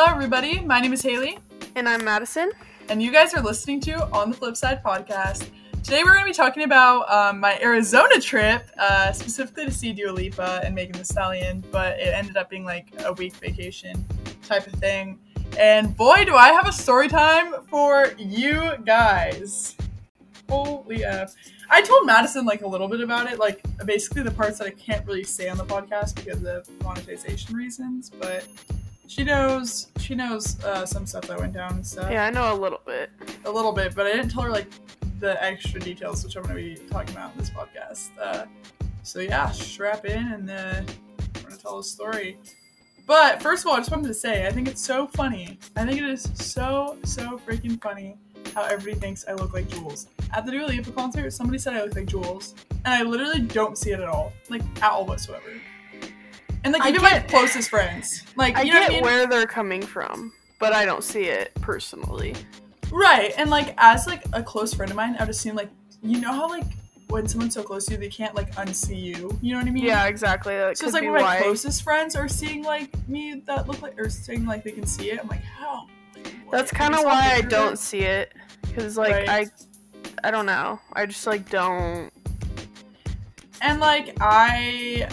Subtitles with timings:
[0.00, 0.60] Hello, everybody.
[0.60, 1.40] My name is Hailey,
[1.74, 2.52] And I'm Madison.
[2.88, 5.50] and you guys are listening to On the Flip Side podcast.
[5.82, 9.92] Today, we're going to be talking about um, my Arizona trip, uh, specifically to see
[9.92, 14.06] Dua Lipa and Megan Thee Stallion, but it ended up being like a week vacation
[14.46, 15.18] type of thing.
[15.58, 19.74] And boy, do I have a story time for you guys.
[20.48, 21.34] Holy F.
[21.70, 24.70] I told Madison like a little bit about it, like basically the parts that I
[24.70, 28.46] can't really say on the podcast because of monetization reasons, but
[29.08, 32.10] she knows she knows uh, some stuff that went down and stuff.
[32.10, 33.10] Yeah, I know a little bit.
[33.44, 34.68] A little bit, but I didn't tell her like
[35.18, 38.10] the extra details, which I'm going to be talking about in this podcast.
[38.20, 38.46] Uh,
[39.02, 40.82] so yeah, strap in and uh,
[41.34, 42.38] we're going to tell a story.
[43.06, 45.58] But first of all, I just wanted to say, I think it's so funny.
[45.76, 48.18] I think it is so, so freaking funny
[48.54, 50.08] how everybody thinks I look like Jules.
[50.36, 52.54] At the Dua Lipa concert, somebody said I look like Jules,
[52.84, 54.34] and I literally don't see it at all.
[54.50, 55.42] Like, at all whatsoever.
[56.64, 58.24] And like, I even my closest friends.
[58.36, 59.02] Like, I you know get I mean?
[59.02, 62.34] where they're coming from, but I don't see it personally.
[62.90, 65.70] Right, and like as like a close friend of mine, I would assume like
[66.02, 66.64] you know how like
[67.08, 69.38] when someone's so close to you, they can't like unsee you.
[69.40, 69.84] You know what I mean?
[69.84, 70.54] Yeah, exactly.
[70.56, 71.38] That So it's like when my why.
[71.40, 75.10] closest friends are seeing like me that look like or saying like they can see
[75.10, 75.20] it.
[75.20, 75.86] I'm like, how?
[76.44, 76.52] What?
[76.52, 77.78] That's kind of why I don't it?
[77.78, 79.28] see it, because like Right.
[79.28, 79.46] I,
[80.28, 80.80] I don't know.
[80.92, 82.10] I just like don't.
[83.60, 85.08] And like I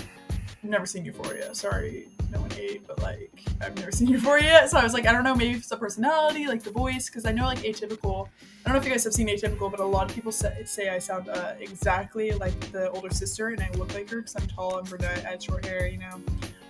[0.69, 1.53] never seen Euphoria.
[1.53, 4.69] Sorry, no one ate, but like I've never seen Euphoria yet.
[4.69, 7.25] So I was like, I don't know, maybe it's the personality, like the voice, because
[7.25, 8.27] I know like atypical.
[8.65, 10.63] I don't know if you guys have seen Atypical, but a lot of people say,
[10.65, 14.35] say I sound uh, exactly like the older sister, and I look like her because
[14.35, 16.19] I'm tall and brunette, I had short hair, you know.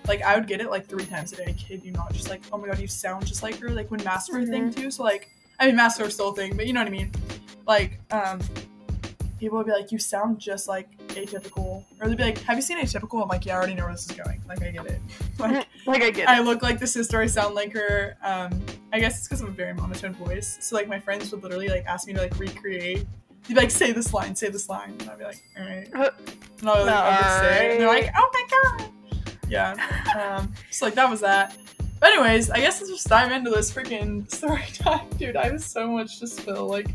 [0.05, 1.55] Like I would get it like three times a day.
[1.57, 2.13] Kid you not.
[2.13, 3.69] Just like, oh my god, you sound just like her.
[3.69, 4.91] Like when were a thing too.
[4.91, 5.29] So like,
[5.59, 7.11] I mean, masks are still thing, but you know what I mean.
[7.65, 8.39] Like, um,
[9.39, 12.61] people would be like, you sound just like atypical, or they'd be like, have you
[12.61, 13.21] seen atypical?
[13.21, 14.41] I'm like, yeah, I already know where this is going.
[14.47, 15.01] Like I get it.
[15.39, 17.19] Like Like I get I look like the sister.
[17.19, 18.17] I sound like her.
[18.23, 18.61] Um,
[18.93, 20.57] I guess it's because of a very monotone voice.
[20.61, 23.05] So like my friends would literally like ask me to like recreate.
[23.47, 25.87] They'd be like, say this line, say this line, and I'd be like, all right.
[25.93, 28.89] And I would, like, say, it, and they're like, oh my god.
[29.47, 30.37] Yeah.
[30.39, 31.55] Um, so like that was that.
[31.99, 35.35] But anyways, I guess let's just dive into this freaking story time, dude.
[35.35, 36.67] I have so much to spill.
[36.67, 36.87] Like,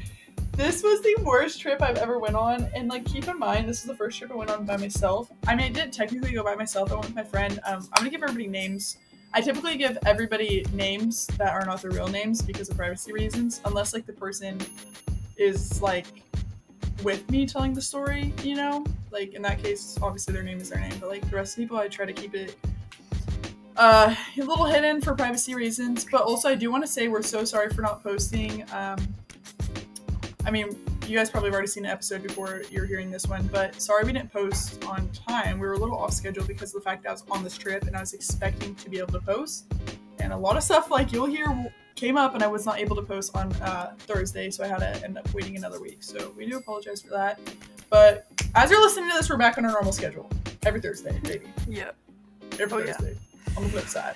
[0.53, 3.81] this was the worst trip I've ever went on, and like keep in mind, this
[3.81, 5.31] is the first trip I went on by myself.
[5.47, 6.91] I mean, I didn't technically go by myself.
[6.91, 7.61] I went with my friend.
[7.65, 8.99] Um, I'm gonna give everybody names.
[9.33, 13.61] I typically give everybody names that are not their real names because of privacy reasons,
[13.65, 14.59] unless like the person
[15.37, 16.07] is like
[17.03, 18.85] with me telling the story, you know?
[19.11, 21.57] Like in that case, obviously their name is their name, but like the rest of
[21.57, 22.57] the people, I try to keep it
[23.77, 26.05] uh, a little hidden for privacy reasons.
[26.11, 28.65] But also, I do want to say we're so sorry for not posting.
[28.73, 28.99] Um,
[30.45, 33.49] I mean, you guys probably have already seen an episode before you're hearing this one,
[33.53, 35.59] but sorry we didn't post on time.
[35.59, 37.59] We were a little off schedule because of the fact that I was on this
[37.59, 39.73] trip and I was expecting to be able to post.
[40.19, 42.97] And a lot of stuff, like you'll hear, came up and I was not able
[42.97, 46.03] to post on uh, Thursday, so I had to end up waiting another week.
[46.03, 47.39] So we do apologize for that.
[47.91, 50.31] But as you're listening to this, we're back on our normal schedule
[50.65, 51.49] every Thursday, baby.
[51.69, 51.91] yeah.
[52.59, 52.93] Every Oh, yeah.
[52.95, 53.17] Thursday.
[53.57, 54.15] On the flip side.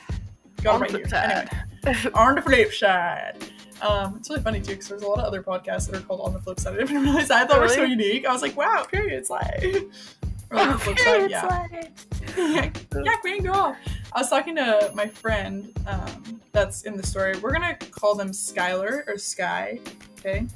[0.63, 1.49] Got On it the right flip here.
[1.49, 1.67] side.
[1.87, 3.37] Anyway, on the flip side.
[3.85, 6.23] Um, it's really funny too because there's a lot of other podcasts that are called
[6.23, 6.75] On the Flip Side.
[6.75, 7.43] I didn't realize that.
[7.43, 8.27] I thought we were so unique.
[8.27, 9.63] I was like, wow, period slide.
[10.51, 11.67] or like the flip side, yeah.
[12.39, 12.71] yeah,
[13.05, 13.77] yeah, queen girl.
[14.13, 17.39] I was talking to my friend um, that's in the story.
[17.39, 19.81] We're gonna call them Skylar or Sky,
[20.19, 20.47] okay?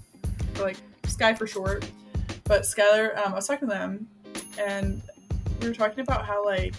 [0.58, 1.86] Or like Sky for short.
[2.44, 4.08] But Skylar, um, I was talking to them,
[4.58, 5.02] and
[5.60, 6.74] we were talking about how like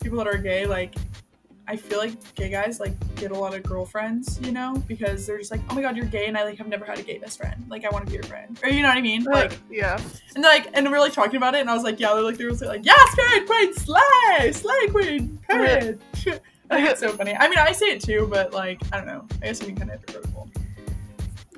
[0.00, 0.96] people that are gay, like
[1.68, 5.38] I feel like gay guys like get a lot of girlfriends, you know, because they're
[5.38, 7.18] just like, oh my god, you're gay, and I like have never had a gay
[7.18, 7.62] best friend.
[7.68, 9.24] Like I want to be your friend, or you know what I mean?
[9.24, 10.00] Like yeah.
[10.34, 12.38] and like, and we're like talking about it, and I was like, yeah, they're like,
[12.38, 15.38] they're like, yes, period, queen, slay, slay, queen.
[15.50, 15.94] Oh,
[16.70, 17.34] I think it's so funny.
[17.34, 19.26] I mean, I say it too, but like, I don't know.
[19.42, 20.50] I guess I'm kind of hypocritical.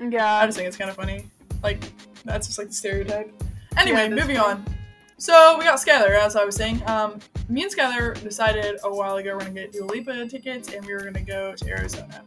[0.09, 0.37] Yeah.
[0.37, 1.27] I just think it's kind of funny.
[1.62, 1.92] Like,
[2.25, 3.32] that's just like the stereotype.
[3.77, 4.65] Anyway, Yeah, moving on.
[5.20, 6.83] So we got Skylar, as I was saying.
[6.86, 7.18] Um,
[7.50, 10.95] me and Skylar decided a while ago we're gonna get Dua Lipa tickets, and we
[10.95, 12.24] were gonna go to Arizona.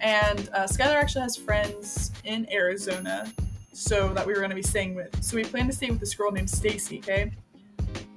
[0.00, 3.32] And uh, Skylar actually has friends in Arizona,
[3.72, 5.20] so that we were gonna be staying with.
[5.20, 6.98] So we planned to stay with this girl named Stacy.
[6.98, 7.32] Okay.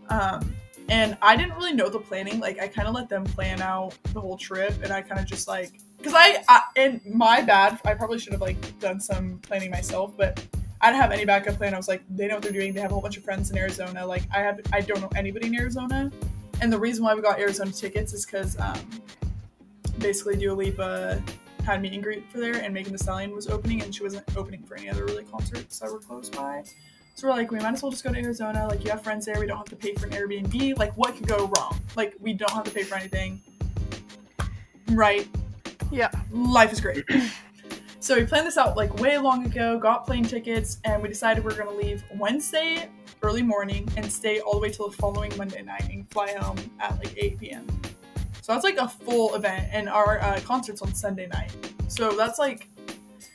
[0.10, 0.54] Um,
[0.88, 2.40] and I didn't really know the planning.
[2.40, 5.26] Like I kind of let them plan out the whole trip, and I kind of
[5.26, 7.80] just like because I, I and my bad.
[7.86, 10.46] I probably should have like done some planning myself, but
[10.82, 11.74] I didn't have any backup plan.
[11.74, 12.74] I was like, they know what they're doing.
[12.74, 14.06] They have a whole bunch of friends in Arizona.
[14.06, 16.12] Like I have, I don't know anybody in Arizona,
[16.62, 18.80] and the reason why we got Arizona tickets is because um,
[20.00, 21.22] basically Dua Lipa
[21.64, 24.24] had meet and greet for there, and Megan Thee Stallion was opening, and she wasn't
[24.36, 26.64] opening for any other really concerts that were close by.
[27.14, 28.68] So we're like, we might as well just go to Arizona.
[28.68, 29.40] Like, you have friends there.
[29.40, 30.78] We don't have to pay for an Airbnb.
[30.78, 31.80] Like, what could go wrong?
[31.96, 33.42] Like, we don't have to pay for anything.
[34.90, 35.28] Right.
[35.92, 36.10] Yeah.
[36.32, 37.04] life is great.
[38.02, 41.46] so we planned this out like way long ago, got plane tickets, and we decided
[41.46, 42.90] we are gonna leave Wednesday
[43.22, 46.58] early morning and stay all the way till the following Monday night and fly home
[46.80, 47.68] at like 8 p.m.
[48.42, 51.56] So that's like a full event, and our uh, concert's on Sunday night.
[51.90, 52.68] So that's like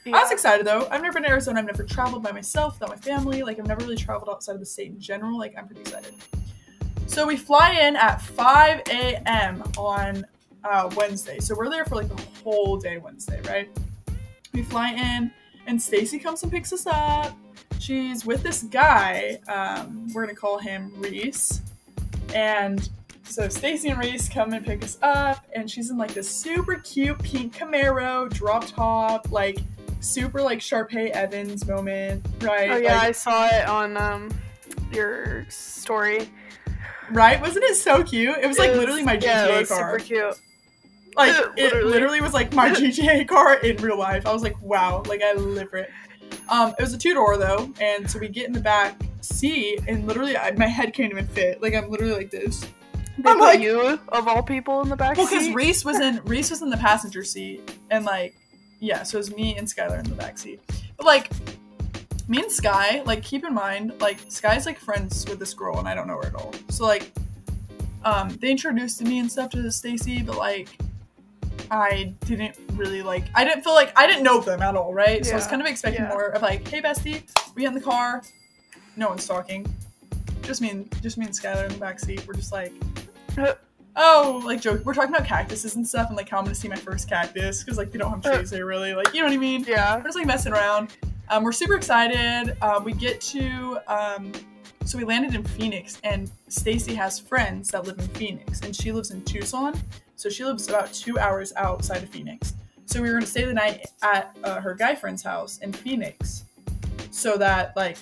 [0.04, 0.88] I was excited though.
[0.90, 1.60] I've never been to Arizona.
[1.60, 3.44] I've never traveled by myself without my family.
[3.44, 5.38] Like I've never really traveled outside of the state in general.
[5.38, 6.12] Like I'm pretty excited.
[7.06, 9.62] So we fly in at 5 a.m.
[9.78, 10.26] on
[10.64, 11.38] uh, Wednesday.
[11.38, 13.68] So we're there for like the whole day Wednesday, right?
[14.52, 15.31] We fly in,
[15.66, 17.37] and Stacy comes and picks us up.
[17.78, 19.38] She's with this guy.
[19.48, 21.60] Um, we're gonna call him Reese,
[22.34, 22.88] and
[23.25, 26.76] so Stacy and Reese come and pick us up, and she's in like this super
[26.76, 29.58] cute pink Camaro drop top, like
[30.00, 32.70] super like Sharpay Evans moment, right?
[32.70, 34.31] Oh yeah, Like, I saw it on um
[34.92, 36.31] your story.
[37.10, 37.40] right?
[37.40, 38.37] Wasn't it so cute?
[38.40, 39.99] It was like It literally my GTA yeah, it was car.
[39.99, 40.38] Super cute.
[41.16, 41.90] Like it literally.
[41.90, 44.26] literally was like my GTA car in real life.
[44.26, 45.90] I was like, wow, like I live for it.
[46.48, 49.80] Um, it was a two door though, and so we get in the back seat,
[49.88, 51.62] and literally I, my head can't even fit.
[51.62, 52.64] Like I'm literally like this.
[53.18, 55.48] They I'm like- you of all people in the back Well, because.
[55.54, 58.34] Reese was in Reese was in the passenger seat, and like,
[58.80, 60.60] yeah, so it was me and Skylar in the back seat.
[60.96, 61.30] But like,
[62.28, 65.88] me and Sky, like, keep in mind, like, Sky's like friends with this girl, and
[65.88, 66.52] I don't know her at all.
[66.68, 67.10] So like,
[68.04, 70.68] um, they introduced me and stuff to Stacy, but like,
[71.70, 73.24] I didn't really like.
[73.34, 75.24] I didn't feel like I didn't know them at all, right?
[75.24, 76.10] So I was Yeah, kind of expecting yeah.
[76.10, 77.22] more of like, hey bestie,
[77.54, 78.22] we in the car,
[78.96, 79.66] no one's talking,
[80.42, 82.26] just me and just me and Skylar in the back seat.
[82.26, 82.72] We're just like
[83.96, 84.84] oh, like joke.
[84.84, 87.62] We're talking about cactuses and stuff, and like how I'm gonna see my first cactus
[87.62, 88.36] because like they don't have Uh.
[88.36, 88.94] trees there really.
[88.94, 89.64] Like you know what I mean?
[89.66, 89.96] yeah.
[89.96, 90.96] We're just like messing around.
[91.28, 92.56] Um, we're super excited.
[92.62, 94.30] Um, we get to um,
[94.87, 98.93] so we landed in Phoenix, and Stacy has friends that live in Phoenix, and she
[98.93, 99.79] lives in Tucson,
[100.15, 102.55] so she lives about two hours outside of Phoenix.
[102.87, 106.44] So we were gonna stay the night at uh, her guy friend's house in Phoenix,
[107.11, 107.99] so that like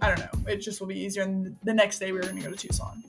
[0.00, 1.24] I don't know, it just will be easier.
[1.24, 3.02] And the next day we were gonna go to Tucson.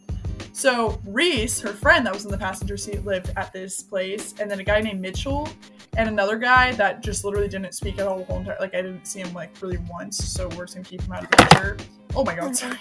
[0.53, 4.49] So Reese, her friend that was in the passenger seat, lived at this place, and
[4.49, 5.47] then a guy named Mitchell
[5.97, 8.57] and another guy that just literally didn't speak at all the whole entire.
[8.59, 11.23] Like I didn't see him like really once, so we're just gonna keep him out
[11.23, 11.77] of the picture.
[12.15, 12.77] Oh my god, sorry.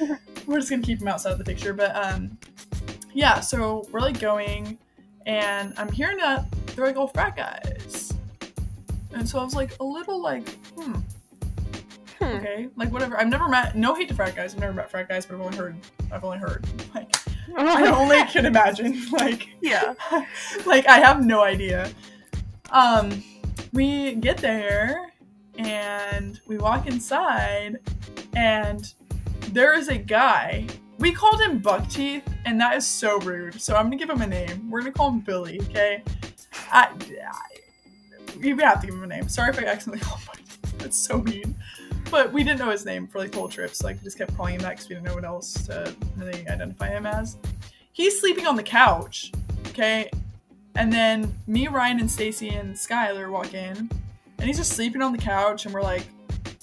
[0.46, 2.38] we're just gonna keep him outside of the picture, but um,
[3.12, 3.40] yeah.
[3.40, 4.78] So we're like going,
[5.26, 8.12] and I'm hearing that they're like all frat guys,
[9.12, 10.94] and so I was like a little like, hmm,
[12.18, 12.24] Hmm.
[12.36, 13.18] okay, like whatever.
[13.18, 13.76] I've never met.
[13.76, 14.54] No hate to frat guys.
[14.54, 15.76] I've never met frat guys, but I've only heard.
[16.10, 16.66] I've only heard.
[16.94, 17.14] Like
[17.58, 19.00] I only can imagine.
[19.12, 19.94] Like yeah.
[20.66, 21.90] like I have no idea.
[22.70, 23.22] Um,
[23.72, 25.12] we get there
[25.58, 27.78] and we walk inside,
[28.34, 28.92] and
[29.52, 30.66] there is a guy.
[30.98, 33.60] We called him Buckteeth, and that is so rude.
[33.60, 34.70] So I'm gonna give him a name.
[34.70, 35.60] We're gonna call him Billy.
[35.62, 36.02] Okay.
[36.70, 37.56] I, I
[38.40, 39.28] we have to give him a name.
[39.28, 40.44] Sorry if I accidentally called him.
[40.78, 41.54] That's so mean.
[42.10, 44.18] But we didn't know his name for like the whole trip, so like we just
[44.18, 47.36] kept calling him that because we didn't know what else to really identify him as.
[47.92, 49.32] He's sleeping on the couch,
[49.68, 50.10] okay?
[50.76, 53.90] And then me, Ryan, and Stacy and Skylar walk in,
[54.38, 56.06] and he's just sleeping on the couch, and we're like,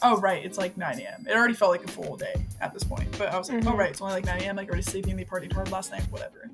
[0.01, 1.25] oh, right, it's like 9 a.m.
[1.29, 3.71] It already felt like a full day at this point, but I was like, oh,
[3.71, 3.77] Mhm.
[3.77, 6.50] right, it's only like 9 a.m., like already sleeping, they partied hard last night, whatever.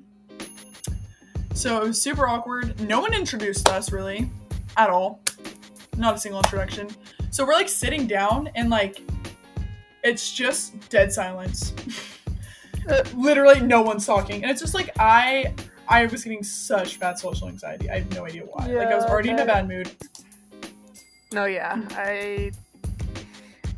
[1.54, 2.80] So it was super awkward.
[2.88, 4.30] No one introduced us really
[4.76, 5.20] at all.
[5.96, 6.88] Not a single introduction.
[7.30, 9.00] So we're like sitting down and like
[10.02, 11.74] it's just dead silence.
[12.88, 13.02] Uh.
[13.14, 14.42] Literally no one's talking.
[14.42, 15.52] And it's just like I
[15.88, 17.90] I was getting such bad social anxiety.
[17.90, 18.66] I have no idea why.
[18.68, 19.90] like I was Yeah, already in a bad mood.
[21.32, 21.80] No, yeah.
[21.92, 22.50] I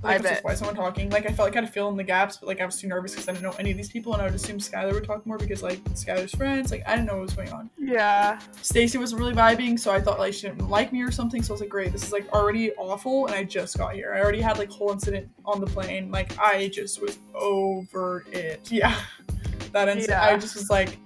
[0.02, 0.44] Like, I was just bet.
[0.44, 1.10] why someone talking.
[1.10, 2.76] Like I felt like I had to fill in the gaps, but like I was
[2.80, 4.92] too nervous because I didn't know any of these people, and I would assume Skylar
[4.94, 6.70] would talk more because like Skylar's friends.
[6.72, 7.70] Like I didn't know what was going on.
[7.78, 8.40] yeah.
[8.62, 11.42] Stacy was really vibing, so I thought like she didn't like me or something.
[11.42, 14.12] So I was like, great, this is like already awful, and I just got here.
[14.12, 16.10] I already had like whole incident on the plane.
[16.10, 18.72] Like I just was over it.
[18.72, 18.98] Yeah,
[19.72, 20.20] that incident.
[20.20, 20.98] I just was like,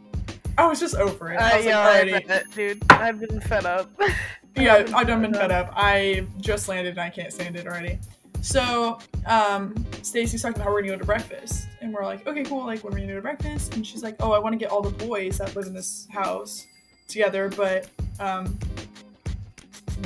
[0.56, 1.36] I was just over it.
[1.38, 2.26] I was yeah, like, I already.
[2.26, 2.82] bet, dude.
[2.88, 3.90] I've been fed up.
[4.56, 5.72] Yeah, I've done been fed up.
[5.76, 7.98] I just landed and I can't stand it already.
[8.40, 12.42] So, um, Stacy's talking about how we're gonna go to breakfast, and we're like, okay,
[12.42, 12.64] cool.
[12.64, 13.74] Like, when are we gonna go to breakfast?
[13.74, 16.06] And she's like, oh, I want to get all the boys that live in this
[16.10, 16.66] house
[17.08, 18.58] together, but um,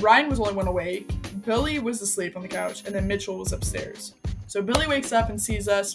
[0.01, 1.11] Ryan was the only one awake.
[1.45, 4.15] Billy was asleep on the couch, and then Mitchell was upstairs.
[4.47, 5.95] So Billy wakes up and sees us.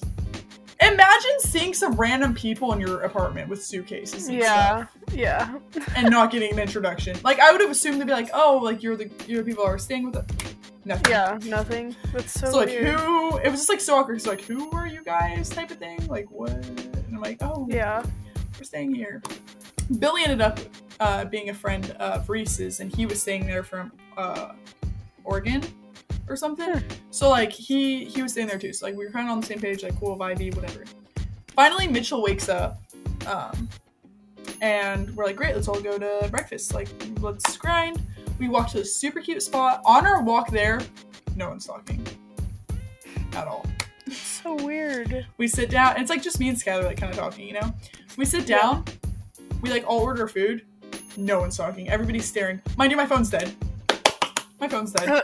[0.81, 4.27] Imagine seeing some random people in your apartment with suitcases.
[4.27, 5.57] And stuff yeah.
[5.73, 5.83] Yeah.
[5.95, 7.17] and not getting an introduction.
[7.23, 9.63] Like I would have assumed they'd be like, "Oh, like you're the you're the people
[9.65, 10.25] who are staying with us."
[10.83, 11.11] Nothing.
[11.11, 11.39] Yeah.
[11.45, 11.95] Nothing.
[12.13, 12.99] That's so, So like, weird.
[12.99, 13.37] who?
[13.37, 14.21] It was just like so awkward.
[14.21, 15.49] So like, who are you guys?
[15.49, 16.05] Type of thing.
[16.07, 16.51] Like what?
[16.51, 18.03] And I'm like, oh, Yeah.
[18.57, 19.23] we're staying here.
[19.99, 20.59] Billy ended up
[20.99, 24.51] uh, being a friend of Reese's, and he was staying there from uh,
[25.23, 25.63] Oregon
[26.27, 26.83] or something.
[27.15, 28.73] So like he he was staying there too.
[28.73, 30.83] So like we were kind of on the same page, like cool vibey, whatever.
[31.47, 32.81] Finally, Mitchell wakes up,
[33.25, 33.69] um,
[34.59, 36.73] and we're like, great, let's all go to breakfast.
[36.73, 36.89] Like
[37.21, 38.01] let's grind.
[38.37, 39.81] We walk to a super cute spot.
[39.85, 40.81] On our walk there,
[41.37, 42.05] no one's talking
[43.31, 43.65] at all.
[44.05, 45.25] It's So weird.
[45.37, 47.53] We sit down, and it's like just me and Skylar like kind of talking, you
[47.53, 47.73] know.
[48.17, 48.83] We sit down,
[49.61, 50.65] we like all order food.
[51.15, 51.87] No one's talking.
[51.87, 52.61] Everybody's staring.
[52.75, 53.55] Mind you, my phone's dead.
[54.59, 55.23] My phone's dead.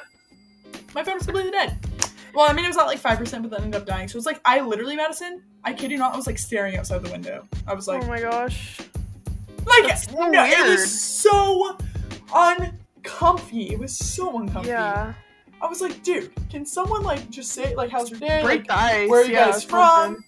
[0.96, 1.78] My phone was completely dead.
[2.34, 4.08] Well, I mean, it was at like five percent, but then ended up dying.
[4.08, 7.04] So it's like I literally, Madison, I kid you not, I was like staring outside
[7.04, 7.48] the window.
[7.68, 8.80] I was like, oh my gosh.
[9.66, 11.78] like so no, it was so
[12.34, 13.72] uncomfy.
[13.74, 14.70] It was so uncomfy.
[14.70, 15.14] Yeah.
[15.62, 18.42] I was like, dude, can someone like just say like, how's your day?
[18.42, 19.10] Break Like, the ice.
[19.10, 19.70] where are you yeah, guys something.
[20.16, 20.26] from?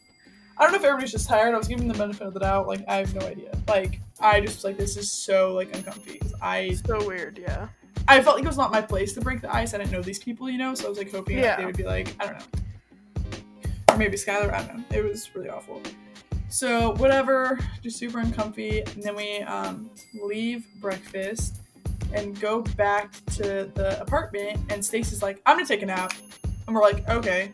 [0.58, 1.55] I don't know if everybody's just tired.
[1.55, 2.67] I was giving them the benefit of the doubt.
[2.67, 3.51] Like, I have no idea.
[3.67, 6.22] Like, I just was like, this is so like uncomfy.
[6.41, 7.70] I So weird, yeah.
[8.07, 9.74] I felt like it was not my place to break the ice.
[9.74, 11.55] I didn't know these people, you know, so I was like hoping that Yeah.
[11.57, 13.39] they would be like, I don't know.
[13.89, 14.83] Or maybe Skylar, I don't know.
[14.91, 15.81] It was really awful.
[16.50, 18.81] So whatever, just super uncomfy.
[18.81, 19.89] And then we um,
[20.22, 21.57] leave breakfast
[22.13, 26.13] and go back to the apartment and Stacey's like, I'm gonna take a nap.
[26.67, 27.53] And we're like, okay.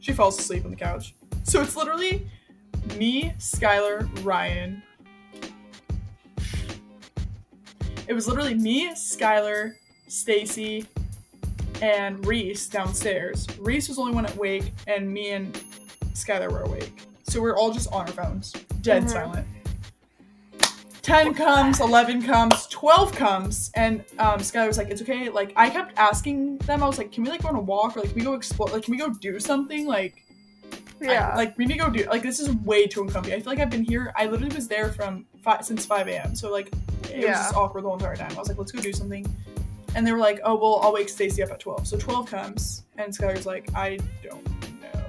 [0.00, 1.14] She falls asleep on the couch.
[1.44, 2.26] So it's literally
[2.98, 4.82] me, Skylar, Ryan.
[8.08, 9.74] It was literally me, Skylar,
[10.12, 10.86] Stacy,
[11.80, 13.46] and Reese downstairs.
[13.58, 15.54] Reese was the only one awake, and me and
[16.14, 16.92] Skylar were awake.
[17.28, 18.52] So we're all just on our phones,
[18.82, 19.10] dead Mhm.
[19.10, 19.46] silent.
[21.00, 25.28] 10 comes, 11 comes, 12 comes, and um, Skylar was like, it's okay.
[25.30, 27.96] Like, I kept asking them, I was like, can we like go on a walk
[27.96, 28.68] or like, can we go explore?
[28.68, 29.86] Like, can we go do something?
[29.86, 30.14] Like,
[31.00, 31.34] I- Yeah.
[31.34, 33.32] like we need to go do like this is way too uncomfy.
[33.34, 34.12] I feel like I've been here.
[34.16, 36.36] I literally was there from five since five a.m.
[36.36, 36.68] So like
[37.10, 38.30] it was just awkward the whole entire time.
[38.30, 39.26] I was like, let's go do something,
[39.94, 41.86] and they were like, oh well, I'll wake Stacy up at twelve.
[41.86, 44.44] So twelve comes, and Skylar's like, I don't
[44.80, 45.04] know.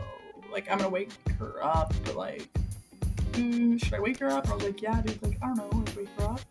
[0.52, 2.48] Like I'm gonna wake her up, but like,
[3.34, 4.44] mm, should I wake her up?
[4.46, 5.22] And I was like, yeah, dude.
[5.24, 6.42] Like I don't know, like wake her up.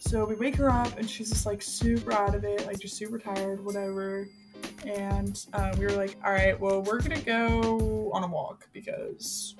[0.00, 2.96] So we wake her up, and she's just like super out of it, like just
[2.96, 4.28] super tired, whatever
[4.86, 9.54] and uh, we were like, all right, well, we're gonna go on a walk because,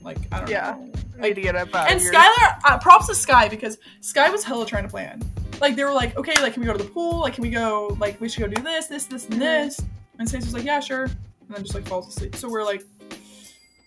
[0.00, 0.76] like, I don't Yeah.
[0.78, 0.92] know.
[1.18, 2.00] I need to get up And.
[2.00, 5.20] Skylar, uh, props to Sky because Sky was hella trying to plan.
[5.60, 7.20] Like, they were like, okay, like, can we go to the pool?
[7.20, 7.96] Like, can we go?
[8.00, 9.38] Like, we should go do this, this, this, and Mhm.
[9.38, 9.80] this.
[10.18, 11.04] And Stacey was like, yeah, sure.
[11.04, 11.14] And
[11.48, 12.34] then just like falls asleep.
[12.36, 13.16] So we're like, do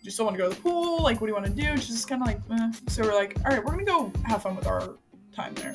[0.01, 1.01] you still want to go to the pool?
[1.01, 1.67] Like, what do you want to do?
[1.67, 2.71] And she's just kind of like, eh.
[2.89, 4.95] so we're like, all right, we're gonna go have fun with our
[5.35, 5.73] time there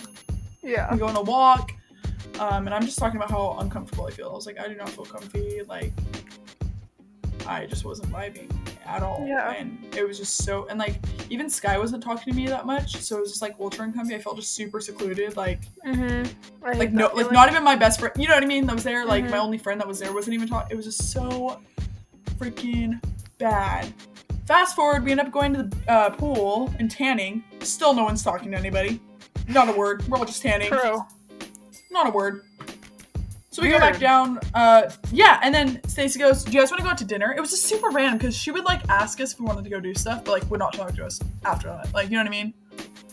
[0.62, 0.93] Yeah.
[0.93, 1.73] we go on a walk
[2.38, 4.76] um, and i'm just talking about how uncomfortable i feel i was like i do
[4.76, 5.93] not feel comfy like
[7.49, 8.50] i just wasn't vibing
[8.87, 9.50] at all Yeah.
[9.52, 10.97] and it was just so and like
[11.31, 14.14] even sky wasn't talking to me that much so it was just like ultra uncomfy
[14.14, 16.78] i felt just super secluded like Mm-hmm.
[16.78, 18.85] like no like not even my best friend you know what i mean that was
[18.85, 19.43] there like my Mhm.
[19.43, 21.61] only friend that was there wasn't even talking it was just so
[22.38, 23.00] freaking
[23.38, 23.93] bad
[24.47, 28.23] fast forward we end up going to the uh, pool and tanning still no one's
[28.23, 29.00] talking to anybody
[29.49, 31.00] not a word we're all just tanning True.
[31.90, 32.43] not a word.
[33.58, 34.38] So we go back down.
[34.54, 37.34] Uh, yeah, and then Stacey goes, "Do you guys want to go out to dinner?"
[37.36, 39.70] It was just super random because she would like ask us if we wanted to
[39.70, 41.92] go do stuff, but like would not talk to us after that.
[41.92, 42.54] Like, you know what I mean?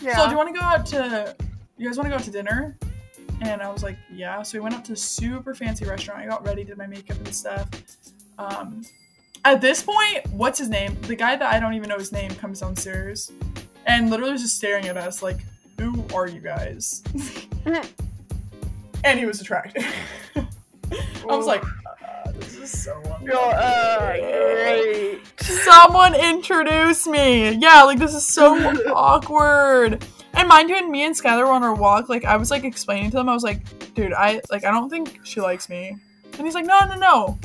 [0.01, 0.17] Yeah.
[0.17, 1.35] So do you want to go out to?
[1.77, 2.77] You guys want to go out to dinner?
[3.41, 4.43] And I was like, yeah.
[4.43, 6.21] So we went up to a super fancy restaurant.
[6.21, 7.67] I got ready, did my makeup and stuff.
[8.37, 8.85] Um,
[9.45, 10.95] at this point, what's his name?
[11.01, 13.31] The guy that I don't even know his name comes downstairs,
[13.87, 15.37] and literally was just staring at us like,
[15.79, 17.01] "Who are you guys?"
[19.05, 19.85] and he was attractive.
[20.35, 25.21] I was like, uh, this is so uh, great.
[25.39, 27.51] Someone introduce me.
[27.51, 28.55] Yeah, like this is so
[28.93, 30.05] awkward.
[30.33, 32.09] And mind you, and me and Skylar were on our walk.
[32.09, 34.89] Like I was like explaining to them, I was like, dude, I like I don't
[34.89, 35.95] think she likes me.
[36.33, 37.39] And he's like, no, no, no.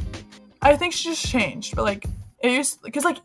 [0.62, 1.76] I think she just changed.
[1.76, 2.06] But like
[2.42, 3.18] it used because like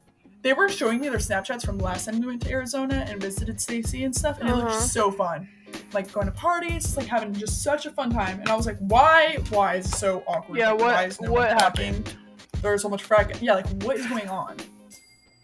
[0.45, 3.19] they were showing me their Snapchats from the last time we went to Arizona and
[3.19, 4.79] visited Stacy and stuff, and it looked Uh-huh.
[4.79, 5.49] so fun.
[5.91, 8.39] Like going to parties, like having just such a fun time.
[8.41, 9.39] And I was like, why?
[9.49, 10.59] Why is it so awkward?
[10.59, 11.93] Yeah, Like, what- why is no what talking?
[11.93, 12.15] happened?
[12.61, 13.35] There's so much frag.
[13.41, 14.55] Yeah, like what is going on?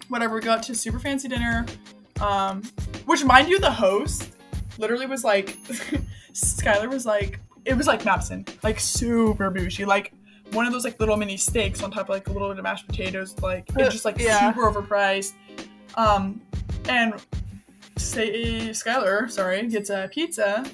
[0.10, 0.36] Whatever.
[0.36, 1.66] We got to super fancy dinner,
[2.22, 2.62] um,
[3.06, 4.30] which mind you, the host
[4.78, 5.58] literally was like,
[6.34, 10.14] Skylar was like, it was like Madison, like super bougie, like
[10.54, 12.64] one of those like little mini steaks on top of like a little bit of
[12.64, 14.54] mashed potatoes, like it's just like Yeah.
[14.54, 15.34] super overpriced.
[15.96, 16.42] Um,
[16.90, 17.14] and
[17.98, 20.66] say Skylar, sorry, gets a pizza.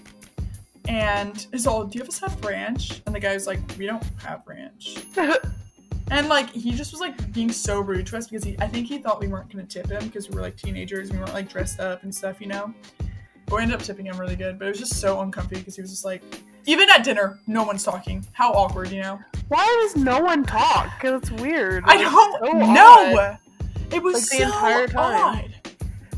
[0.88, 3.02] And is all, do you have a have ranch?
[3.06, 4.98] And the guy's like, we don't have ranch.
[6.10, 8.88] And like he just was like being so rude to us because he I think
[8.88, 11.34] he thought we weren't gonna tip him because we were like teenagers and we weren't
[11.34, 12.74] like dressed up and stuff, you know.
[13.46, 14.58] But we ended up tipping him really good.
[14.58, 16.24] But it was just so uncomfy because he was just like,
[16.68, 18.24] even at dinner, no one's talking.
[18.34, 19.20] How awkward, you know?
[19.48, 20.92] Why does no one talk?
[21.00, 21.84] Because it's weird.
[21.88, 23.20] I don't so know.
[23.20, 23.38] odd.
[23.92, 25.36] It was Like, the so entire time.
[25.38, 25.54] odd.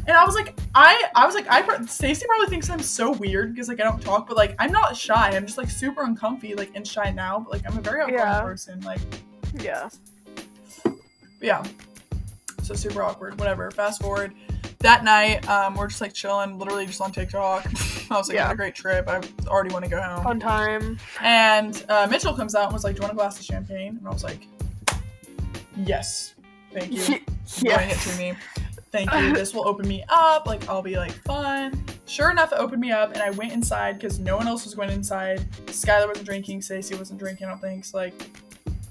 [0.07, 3.53] And I was like, I, I was like, I, Stacey probably thinks I'm so weird
[3.53, 5.29] because like I don't talk, but like I'm not shy.
[5.35, 7.39] I'm just like super uncomfy, like and shy now.
[7.39, 8.41] But like I'm a very outgoing Yeah.
[8.41, 8.81] person.
[8.81, 9.01] Like
[9.59, 9.87] Yeah.
[11.41, 11.63] yeah,
[12.63, 13.39] so super awkward.
[13.39, 13.69] Whatever.
[13.69, 14.33] Fast forward.
[14.79, 17.65] That night, um, we're just like chilling, literally just on TikTok.
[18.11, 18.45] I was like, Yeah.
[18.47, 19.09] "What a great trip.
[19.09, 20.97] I already want to go home." Fun time.
[21.21, 23.97] And uh, Mitchell comes out and was like, "Do you want a glass of champagne?"
[23.97, 24.47] And I was like,
[25.75, 26.35] "Yes,
[26.73, 27.05] thank you."
[27.61, 28.33] bring it to me.
[28.91, 29.33] Thank you.
[29.33, 30.47] This will open me up.
[30.47, 31.83] Like I'll be like fun.
[32.05, 34.73] Sure enough, it opened me up, and I went inside because no one else was
[34.75, 35.41] going inside.
[35.67, 36.61] Skylar wasn't drinking.
[36.61, 37.47] Stacey wasn't drinking.
[37.47, 37.85] I don't think.
[37.85, 38.13] So like,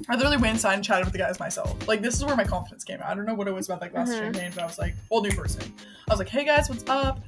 [0.08, 1.86] I literally went inside and chatted with the guys myself.
[1.88, 3.06] Like this is where my confidence came out.
[3.10, 4.12] I don't know what it was about that glass Mhm.
[4.12, 5.62] of champagne, but I was like, whole new person.
[6.08, 7.20] I was like, hey guys, what's up?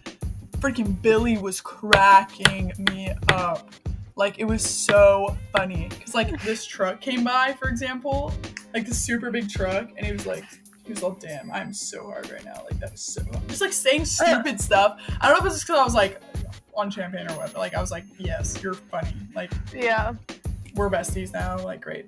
[0.59, 3.71] Freaking Billy was cracking me up.
[4.17, 8.33] Like it was so funny because like this truck came by, for example,
[8.75, 10.45] like this super big truck, and he was like,
[10.85, 13.73] he was all, "Damn, I'm so hard right now." Like that was so just like
[13.73, 15.01] saying stupid stuff.
[15.21, 16.21] I don't know if it's just because I was like
[16.75, 20.13] on champagne or what, but like I was like, "Yes, you're funny." Like Yeah.
[20.75, 21.59] we're besties now.
[21.59, 22.07] Like great.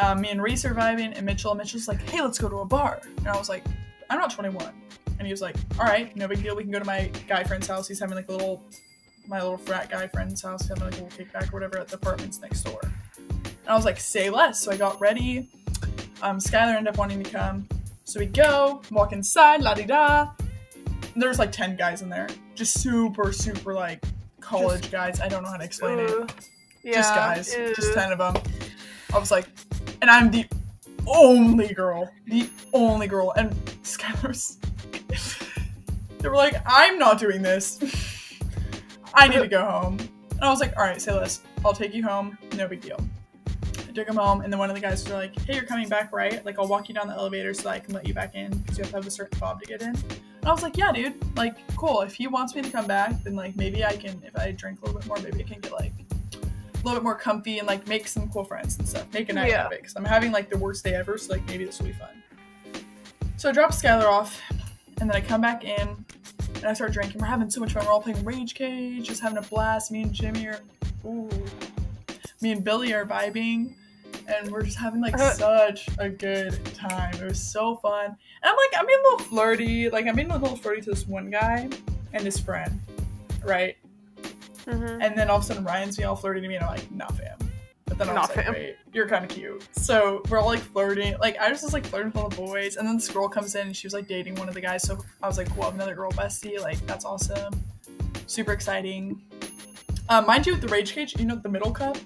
[0.00, 1.54] Um, me and Reese are vibing, and Mitchell.
[1.54, 3.64] Mitchell's like, "Hey, let's go to a bar," and I was like,
[4.08, 4.72] "I'm not 21,"
[5.18, 6.56] and he was like, "All right, no big deal.
[6.56, 7.86] We can go to my guy friend's house.
[7.88, 8.62] He's having like a little."
[9.26, 11.94] My little frat guy friend's house, having like a little kickback or whatever at the
[11.94, 12.80] apartments next door.
[12.82, 14.60] And I was like, say less.
[14.60, 15.48] So I got ready.
[16.20, 17.68] Um, Skylar ended up wanting to come.
[18.02, 20.30] So we go, walk inside, la di da.
[21.14, 22.28] There's like 10 guys in there.
[22.56, 24.04] Just super, super like
[24.40, 25.20] college guys.
[25.20, 26.10] I don't know how to explain it.
[26.82, 26.94] Yeah.
[26.94, 27.54] Just guys.
[27.76, 28.42] Just 10 of them.
[29.14, 29.46] I was like,
[30.02, 30.46] and I'm the
[31.06, 32.10] only girl.
[32.26, 33.32] The only girl.
[33.36, 33.52] And
[33.82, 34.58] Skylar's.
[36.18, 37.78] they were like, I'm not doing this.
[39.14, 39.98] I need to go home.
[40.30, 41.42] And I was like, all right, say less.
[41.64, 42.38] I'll take you home.
[42.56, 42.98] No big deal.
[43.90, 45.88] I took him home, and then one of the guys was like, hey, you're coming
[45.88, 46.44] back, right?
[46.46, 48.56] Like, I'll walk you down the elevator so that I can let you back in
[48.58, 49.88] because you have to have a certain fob to get in.
[49.88, 51.14] And I was like, yeah, dude.
[51.36, 52.02] Like, cool.
[52.02, 54.80] If he wants me to come back, then, like, maybe I can, if I drink
[54.80, 55.92] a little bit more, maybe I can get, like,
[56.84, 59.06] little bit more comfy and, like, make some cool friends and stuff.
[59.12, 59.60] Make a night Yeah.
[59.60, 61.78] out of it because I'm having, like, the worst day ever, so, like, maybe this
[61.78, 62.08] will be fun.
[63.36, 64.40] So I drop Skylar off,
[65.00, 66.04] and then I come back in,
[66.56, 67.20] and I start drinking.
[67.20, 67.84] We're having so much fun.
[67.86, 69.90] We're all playing Rage Cage, just having a blast.
[69.90, 70.60] Me and Jimmy are,
[71.06, 71.28] ooh,
[72.42, 73.74] me and Billy are vibing,
[74.28, 75.32] and we're just having like Uh.
[75.32, 77.14] such a good time.
[77.14, 78.04] It was so fun.
[78.06, 79.88] And I'm like, I'm being a little flirty.
[79.90, 81.68] Like I'm being a little flirty to this one guy
[82.12, 82.78] and his friend,
[83.42, 83.76] right?
[84.70, 85.04] Mhm.
[85.04, 86.90] And then all of a sudden Ryan's being all flirty to me, and I'm like,
[86.90, 87.36] not fam.
[87.86, 89.66] But then I was Not like, wait, you're kind of cute.
[89.72, 91.16] So we're all like flirting.
[91.18, 93.54] Like I was just like flirting with all the boys, and then this girl comes
[93.56, 94.82] in and she was like dating one of the guys.
[94.82, 96.60] So I was like, well, another girl bestie.
[96.60, 97.52] Like that's awesome.
[98.26, 99.20] Super exciting.
[100.08, 101.96] Uh, mind you, with the Rage Cage, you know, the middle cup,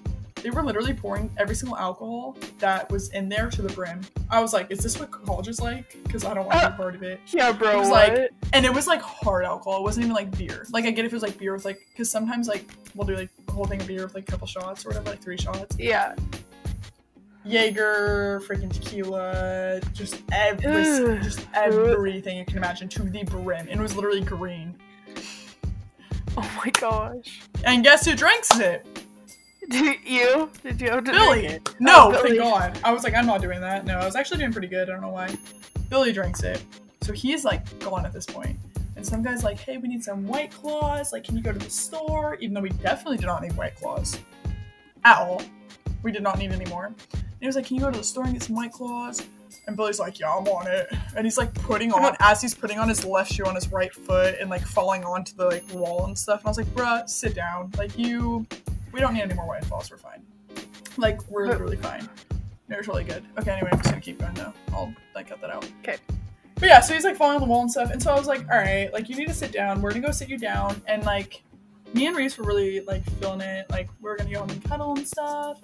[0.45, 3.99] they were literally pouring every single alcohol that was in there to the brim.
[4.29, 5.97] I was like, is this what college is like?
[6.03, 7.19] Because I don't want to be part of it.
[7.33, 7.71] Yeah, bro.
[7.71, 8.13] It was what?
[8.13, 9.79] like- And it was like hard alcohol.
[9.79, 10.67] It wasn't even like beer.
[10.69, 13.15] Like I get if it was like beer with like, because sometimes like we'll do
[13.15, 15.37] like a whole thing of beer with like a couple shots or whatever, like three
[15.37, 15.75] shots.
[15.79, 16.13] yeah.
[17.43, 23.67] Jaeger, freaking tequila, just every, just everything you can imagine to the brim.
[23.69, 24.75] And it was literally green.
[26.37, 27.41] Oh my gosh.
[27.63, 28.85] And guess who drinks it?
[29.69, 30.49] Did you?
[30.63, 31.59] Did you have to Billy.
[31.79, 32.37] No, Oh, thank Billy.
[32.37, 32.79] God.
[32.83, 33.85] I was like, I'm not doing that.
[33.85, 34.89] No, I was actually doing pretty good.
[34.89, 35.35] I don't know why.
[35.89, 36.63] Billy drinks it.
[37.01, 38.57] So he's like gone at this point.
[38.95, 41.11] And some guy's like, hey, we need some white claws.
[41.11, 42.35] Like, can you go to the store?
[42.39, 44.17] Even though we definitely did not need white claws.
[45.03, 45.41] At all.
[46.01, 46.85] We did not need any more.
[47.13, 49.21] And he was like, can you go to the store and get some white claws?
[49.67, 50.87] And Billy's like, yeah, I'm on it.
[51.15, 53.93] And he's like putting on, as he's putting on his left shoe on his right
[53.93, 56.39] foot and like falling onto the like wall and stuff.
[56.41, 57.71] And I was like, bruh, sit down.
[57.77, 58.45] Like, you,
[58.95, 59.91] we don't need any more white claws.
[59.91, 60.23] We're fine.
[60.95, 62.07] Like, we're literally fine.
[62.69, 63.25] It was really good.
[63.37, 64.53] Okay, anyway, I'm just gonna keep going though.
[64.73, 65.69] I'll like cut that out.
[65.81, 65.97] Okay.
[66.55, 68.27] But yeah, so he's like falling on the wall and stuff, and so I was
[68.27, 69.81] like, all right, like you need to sit down.
[69.81, 71.43] We're gonna go sit you down, and like
[71.93, 73.69] me and Reese were really like feeling it.
[73.69, 75.59] Like we are gonna go home and cuddle and stuff.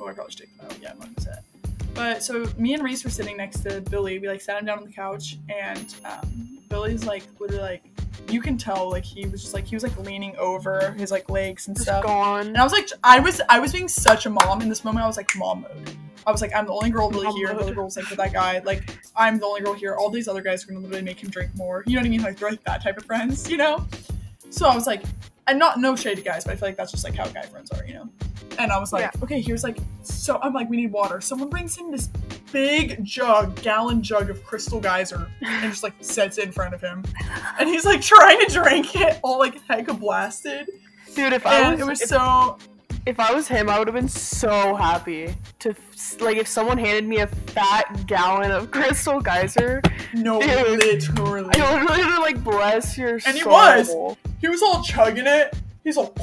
[0.00, 0.78] Oh, I probably should take that out.
[0.82, 1.53] Yeah, I'm not gonna say.
[1.94, 4.18] But so me and Reese were sitting next to Billy.
[4.18, 7.84] We like sat him down on the couch, and um, Billy's like literally like
[8.28, 11.28] you can tell like he was just like he was like leaning over his like
[11.30, 12.02] legs and Just stuff.
[12.04, 12.48] gone.
[12.48, 15.04] And I was like, I was, I was being such a mom in this moment.
[15.04, 15.90] I was like, mom mode.
[16.26, 17.48] I was like, I'm the only girl really Mom here.
[17.48, 17.62] The mode.
[17.64, 18.60] other girl's like with that guy.
[18.64, 19.94] Like, I'm the only girl here.
[19.94, 21.84] All these other guys are gonna literally make him drink more.
[21.86, 22.22] You know what I mean?
[22.22, 23.86] Like, they're like that type of friends, you know?
[24.48, 25.02] So I was like,
[25.46, 27.42] and not no shade to guys, but I feel like that's just like how guy
[27.42, 28.08] friends are, you know?
[28.58, 29.22] And I was like, Yeah.
[29.22, 31.20] okay, here's like, so I'm like, we need water.
[31.20, 32.08] Someone brings him this
[32.52, 36.80] big jug, gallon jug of Crystal Geyser, and just like sets it in front of
[36.80, 37.04] him,
[37.58, 40.68] and he's like trying to drink it, all like hecka blasted.
[41.14, 42.58] Dude, if I was, it was if, so
[43.06, 45.74] if I was him, I would have been so happy to
[46.20, 49.82] like if someone handed me a fat gallon of Crystal Geyser.
[50.14, 50.78] no, Dude.
[50.80, 51.50] literally.
[51.60, 53.28] I literally like bless your soul.
[53.30, 54.16] And he was.
[54.40, 55.54] He was all chugging it.
[55.84, 56.14] He's all.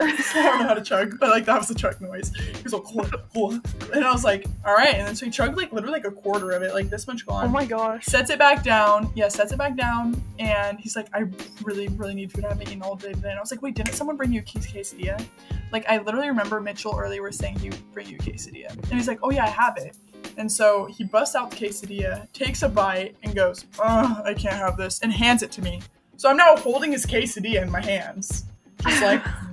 [0.00, 2.32] I don't know how to chug, but like that was the chug noise.
[2.34, 3.52] He was all,
[3.92, 4.94] and I was like, all right.
[4.94, 7.26] And then so he chugged like literally like a quarter of it, like this much
[7.26, 7.46] gone.
[7.46, 8.04] Oh my gosh.
[8.06, 9.10] sets it back down.
[9.14, 10.22] Yeah, sets it back down.
[10.38, 11.24] And he's like, I
[11.62, 12.44] really, really need food.
[12.44, 13.30] I haven't eaten all day today.
[13.30, 15.24] And I was like, wait, didn't someone bring you a ques- quesadilla?
[15.72, 18.70] Like, I literally remember Mitchell earlier was saying he would bring you a quesadilla.
[18.70, 19.96] And he's like, oh yeah, I have it.
[20.36, 24.54] And so he busts out the quesadilla, takes a bite, and goes, oh, I can't
[24.54, 25.82] have this, and hands it to me.
[26.16, 28.44] So I'm now holding his quesadilla in my hands.
[28.82, 29.22] Just like,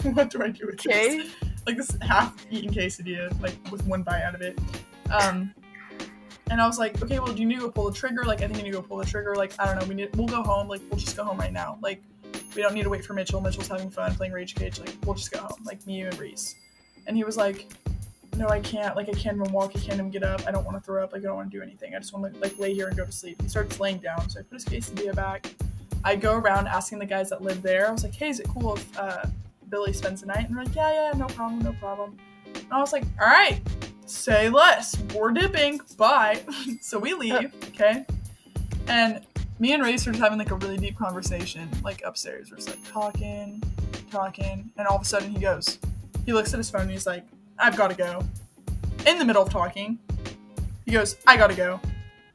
[0.12, 1.30] what do I do with this?
[1.66, 4.58] Like this half-eaten quesadilla, like with one bite out of it.
[5.12, 5.54] Um,
[6.50, 8.24] and I was like, okay, well, do you need to go pull the trigger?
[8.24, 9.36] Like, I think you need to go pull the trigger.
[9.36, 9.86] Like, I don't know.
[9.86, 10.16] We need.
[10.16, 10.68] We'll go home.
[10.68, 11.78] Like, we'll just go home right now.
[11.82, 12.02] Like,
[12.56, 13.42] we don't need to wait for Mitchell.
[13.42, 14.80] Mitchell's having fun playing Rage Cage.
[14.80, 15.62] Like, we'll just go home.
[15.64, 16.56] Like, me, you, and Reese.
[17.06, 17.68] And he was like,
[18.36, 18.96] no, I can't.
[18.96, 19.72] Like, I can't even walk.
[19.76, 20.42] I can't even get up.
[20.46, 21.12] I don't want to throw up.
[21.12, 21.94] Like, I don't want to do anything.
[21.94, 23.40] I just want to like lay here and go to sleep.
[23.42, 24.28] He starts laying down.
[24.30, 25.46] So I put his quesadilla back.
[26.02, 27.86] I go around asking the guys that live there.
[27.86, 29.24] I was like, hey, is it cool if uh,
[29.70, 30.48] Billy spends the night?
[30.48, 32.16] And they're like, yeah, yeah, no problem, no problem.
[32.54, 33.60] And I was like, all right,
[34.06, 34.98] say less.
[35.14, 35.80] We're dipping.
[35.96, 36.42] Bye.
[36.80, 38.04] so we leave, okay?
[38.88, 39.24] And
[39.58, 42.50] me and Reese are just having like a really deep conversation, like upstairs.
[42.50, 43.62] We're just like talking,
[44.10, 45.78] talking, and all of a sudden he goes,
[46.26, 47.24] he looks at his phone and he's like,
[47.58, 48.24] I've got to go.
[49.06, 49.98] In the middle of talking,
[50.84, 51.80] he goes, I gotta go.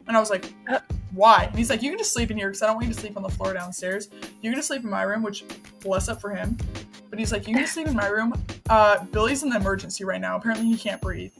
[0.08, 0.80] And I was like, Uh.
[1.13, 1.45] why?
[1.45, 3.00] And he's like, you can just sleep in here because I don't want you to
[3.00, 4.10] sleep on the floor downstairs.
[4.41, 5.43] You can just sleep in my room, which
[5.82, 6.58] bless up for him.
[7.10, 8.34] But he's like, you can sleep in my room.
[8.70, 10.36] Uh, Billy's in the emergency right now.
[10.36, 11.32] Apparently he can't breathe.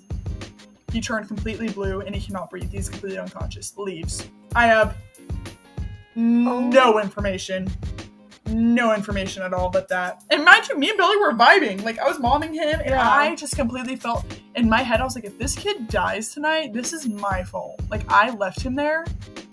[0.92, 2.72] He turned completely blue and he cannot breathe.
[2.72, 3.78] He's completely unconscious.
[3.78, 4.28] Leaves.
[4.56, 4.96] I have
[6.16, 7.70] no information.
[8.48, 10.24] No information at all but that.
[10.30, 11.84] And mind you, me and Billy were vibing.
[11.84, 13.10] Like I was momming him and Yeah.
[13.12, 14.24] I just completely felt
[14.56, 17.82] in my head, I was like, if this kid dies tonight, this is my fault.
[17.90, 19.04] Like I left him there.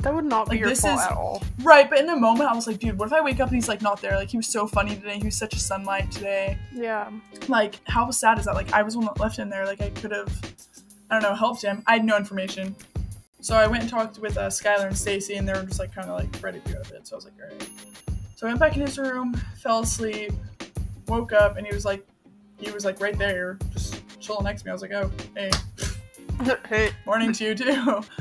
[0.02, 1.42] That would not be Like, your this fault is- at all.
[1.62, 3.54] Right, but in the moment I was like, dude, what if I wake up and
[3.54, 4.16] he's like not there?
[4.16, 6.58] Like he was so funny today, he was such a sunlight today.
[6.72, 7.08] Yeah.
[7.48, 8.54] Like, how sad is that?
[8.54, 9.64] Like I was the one that left him there.
[9.64, 10.28] Like I could have
[11.10, 11.82] I don't know, helped him.
[11.86, 12.74] I had no information.
[13.40, 15.94] So I went and talked with uh, Skylar and Stacy, and they were just like
[15.94, 17.06] kind of like ready to go to bed.
[17.06, 17.70] So I was like, all right.
[18.36, 20.32] So I went back in his room, fell asleep,
[21.08, 22.06] woke up, and he was like,
[22.58, 24.70] he was like right there, just chilling next to me.
[24.70, 25.50] I was like, oh, hey,
[26.68, 26.90] hey.
[27.04, 28.00] morning to you too.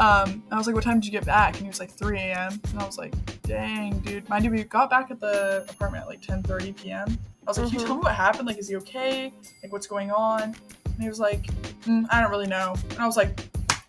[0.00, 1.56] Um, I was like, what time did you get back?
[1.56, 2.58] And he was like, 3 a.m.
[2.70, 4.26] And I was like, dang, dude.
[4.30, 7.18] Mind you, we got back at the apartment at like 10:30 p.m.
[7.46, 8.46] I was like, can you tell me what happened?
[8.46, 9.30] Like, is he okay?
[9.62, 10.42] Like, what's going on?
[10.86, 11.42] And he was like,
[11.82, 12.74] mm, I don't really know.
[12.90, 13.40] And I was like,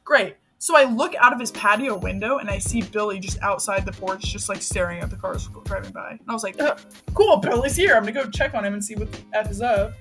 [0.03, 0.35] great.
[0.57, 3.93] So I look out of his patio window and I see Billy just outside the
[3.93, 6.11] porch, just like staring at the cars driving by.
[6.11, 6.75] And I was like, Uh.
[7.13, 7.95] cool, Billy's here.
[7.95, 9.93] I'm gonna go check on him and see what the F is up.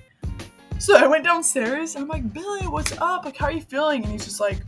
[0.77, 3.23] So I went downstairs and I'm like, Billy, what's up?
[3.23, 4.03] Like, how are you feeling?
[4.03, 4.59] And he's just like,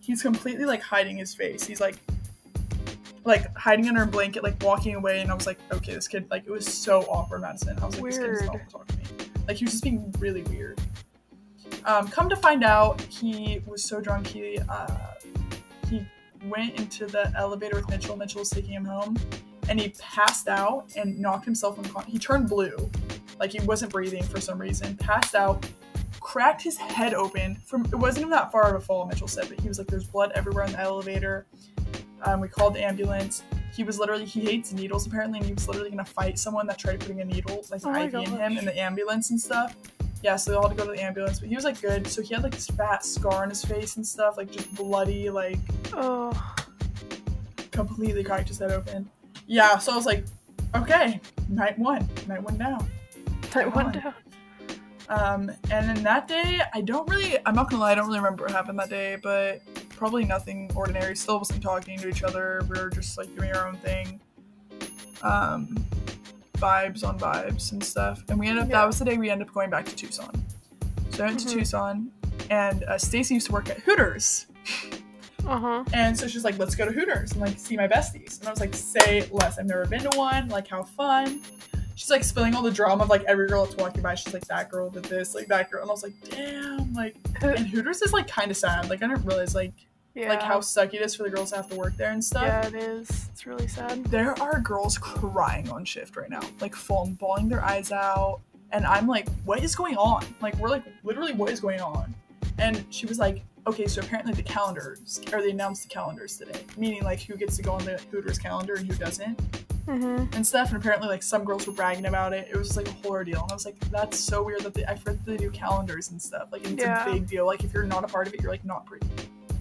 [0.00, 1.64] he's completely like hiding his face.
[1.64, 1.96] He's like,
[3.24, 5.20] like hiding under a blanket, like walking away.
[5.20, 7.78] And I was like, okay, this kid, like, it was so awkward, Madison.
[7.80, 8.54] I was like, this kid does not Weird.
[8.54, 9.04] want to talk to me.
[9.46, 10.80] Like, he was just being really weird.
[11.84, 14.96] Um, come to find out, he was so drunk, he, uh,
[15.88, 16.04] he
[16.46, 18.16] went into the elevator with Mitchell.
[18.16, 19.16] Mitchell was taking him home.
[19.68, 22.10] And he passed out and knocked himself unconscious.
[22.10, 22.90] He turned blue.
[23.38, 24.96] Like he wasn't breathing for some reason.
[24.96, 25.64] Passed out,
[26.20, 27.56] cracked his head open.
[27.64, 29.88] From it wasn't even that far of a fall, Mitchell said, but he was like,
[29.88, 31.46] "There's blood everywhere in the elevator."
[32.22, 33.42] Um, we called the ambulance.
[33.74, 36.78] He was literally he hates needles apparently, and he was literally gonna fight someone that
[36.78, 39.74] tried putting a needle like Oh IV in him in the ambulance and stuff.
[40.22, 42.06] Yeah, so they all had to go to the ambulance, but he was like good.
[42.06, 45.30] So he had like this fat scar on his face and stuff, like just bloody,
[45.30, 45.58] like
[45.94, 46.30] Oh.
[47.70, 49.08] completely cracked his head open.
[49.46, 50.24] Yeah, so I was like,
[50.76, 52.86] okay, night one, night one down.
[53.54, 54.02] night, Come went on.
[54.02, 54.14] down.
[55.10, 58.20] Um, and then that day, I don't really, I'm not gonna lie, I don't really
[58.20, 61.14] remember what happened that day, but probably nothing ordinary.
[61.16, 62.62] Still wasn't talking to each other.
[62.70, 64.20] We were just like doing our own thing.
[65.22, 65.76] Um,
[66.54, 68.22] vibes on vibes and stuff.
[68.28, 68.78] And we ended up, Yeah.
[68.80, 70.30] that was the day we ended up going back to Tucson.
[71.10, 71.48] So I went Mhm.
[71.48, 72.10] to Tucson,
[72.50, 74.46] and uh, Stacy used to work at Hooters.
[75.46, 75.84] Uh huh.
[75.92, 78.38] And so she's like, let's go to Hooters and like see my besties.
[78.38, 79.58] And I was like, say less.
[79.58, 80.48] I've never been to one.
[80.48, 81.40] Like, how fun.
[82.00, 84.14] She's like spilling all the drama of like every girl that's walking by.
[84.14, 85.82] She's like, that girl did this, like that girl.
[85.82, 86.94] And I was like, damn.
[86.94, 88.88] Like, and Hooters is like kind of sad.
[88.88, 89.74] Like, I didn't realize like
[90.14, 90.30] Yeah.
[90.30, 92.44] like how sucky it is for the girls to have to work there and stuff.
[92.44, 93.28] Yeah, it is.
[93.30, 94.02] It's really sad.
[94.06, 98.40] There are girls crying on shift right now, like full on bawling their eyes out.
[98.72, 100.24] And I'm like, what is going on?
[100.40, 102.14] Like, we're like, literally, what is going on?
[102.56, 106.60] And she was like, okay, so apparently the calendars, or they announced the calendars today,
[106.76, 109.38] meaning like who gets to go on the Hooters calendar and who doesn't
[109.86, 110.34] Mm-hmm.
[110.34, 110.68] and stuff.
[110.68, 112.46] And apparently, like some girls were bragging about it.
[112.48, 113.42] It was just like a whole ordeal.
[113.42, 116.10] And I was like, that's so weird that they, I forget that they do calendars
[116.10, 116.48] and stuff.
[116.52, 117.08] Like, it's Yeah.
[117.08, 117.44] a big deal.
[117.46, 119.06] Like, if you're not a part of it, you're like not pretty.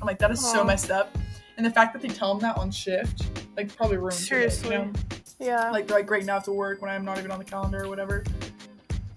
[0.02, 1.18] I'm like, that is so messed up.
[1.58, 3.24] And the fact that they tell them that on shift,
[3.58, 4.76] like, probably ruins Seriously.
[4.76, 4.92] you know?
[5.40, 5.72] Yeah.
[5.72, 7.46] Like, they're like, great, now I have to work when I'm not even on the
[7.46, 8.24] calendar or whatever.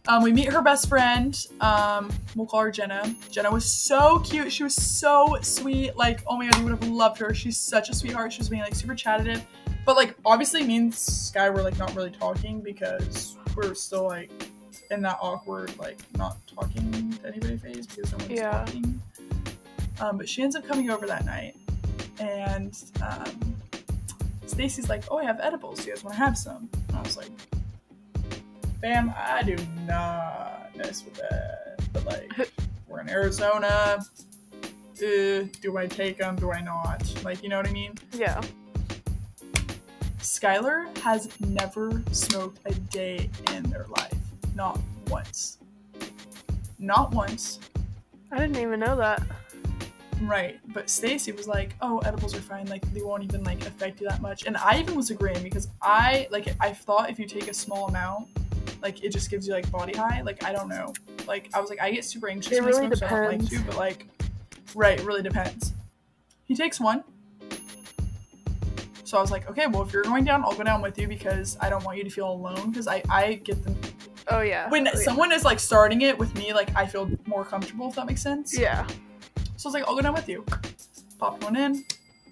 [0.08, 1.46] Um, we meet her best friend.
[1.60, 3.14] Um, we'll call her Jenna.
[3.30, 4.52] Jenna was so cute.
[4.52, 5.96] She was so sweet.
[5.96, 7.32] Like, oh my god, you would have loved her.
[7.32, 8.32] She's such a sweetheart.
[8.32, 9.42] She was being like super chatted.
[9.86, 14.30] But like, obviously, me and Sky were like not really talking because we're still like
[14.90, 18.50] in that awkward like not talking to anybody phase because no one's Yeah.
[18.50, 19.00] talking.
[20.00, 21.54] Um, but she ends up coming over that night,
[22.18, 23.54] and um,
[24.46, 25.80] Stacy's like, "Oh, I have edibles.
[25.80, 27.28] Do you guys want to have some?" And I was like,
[28.82, 32.50] "Bam, I do not mess with that." But like,
[32.88, 34.04] we're in Arizona.
[35.02, 36.36] Uh, do I take them?
[36.36, 37.24] Do I not?
[37.24, 37.94] Like, you know what I mean?
[38.12, 38.40] Yeah.
[40.18, 44.14] Skylar has never smoked a day in their life.
[44.54, 45.58] Not once.
[46.78, 47.58] Not once.
[48.30, 49.22] I didn't even know that.
[50.22, 50.60] Right.
[50.72, 52.66] But Stacy was like, "Oh, edibles are fine.
[52.66, 55.68] Like they won't even like affect you that much." And I even was agreeing because
[55.80, 58.28] I like I thought if you take a small amount,
[58.82, 60.22] like it just gives you like body high.
[60.22, 60.92] Like I don't know.
[61.26, 63.10] Like I was like I get super anxious It when really I smoke, so I
[63.10, 63.62] don't like depends.
[63.62, 63.66] to.
[63.66, 64.06] But like,
[64.74, 65.72] right, it really depends.
[66.44, 67.04] He takes one.
[69.04, 71.06] So I was like, okay, well, if you're going down, I'll go down with you
[71.06, 72.70] because I don't want you to feel alone.
[72.70, 73.74] Because I, I get the.
[74.28, 74.68] Oh yeah.
[74.70, 75.00] when Oh, yeah.
[75.00, 77.88] someone is like starting it with me, like I feel more comfortable.
[77.90, 78.58] If that makes sense.
[78.58, 78.86] Yeah.
[79.56, 80.44] So I was like, I'll go down with you.
[81.18, 81.84] Popped one in,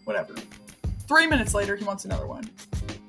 [0.04, 0.34] whatever.
[1.06, 2.48] Three minutes later, he wants another one.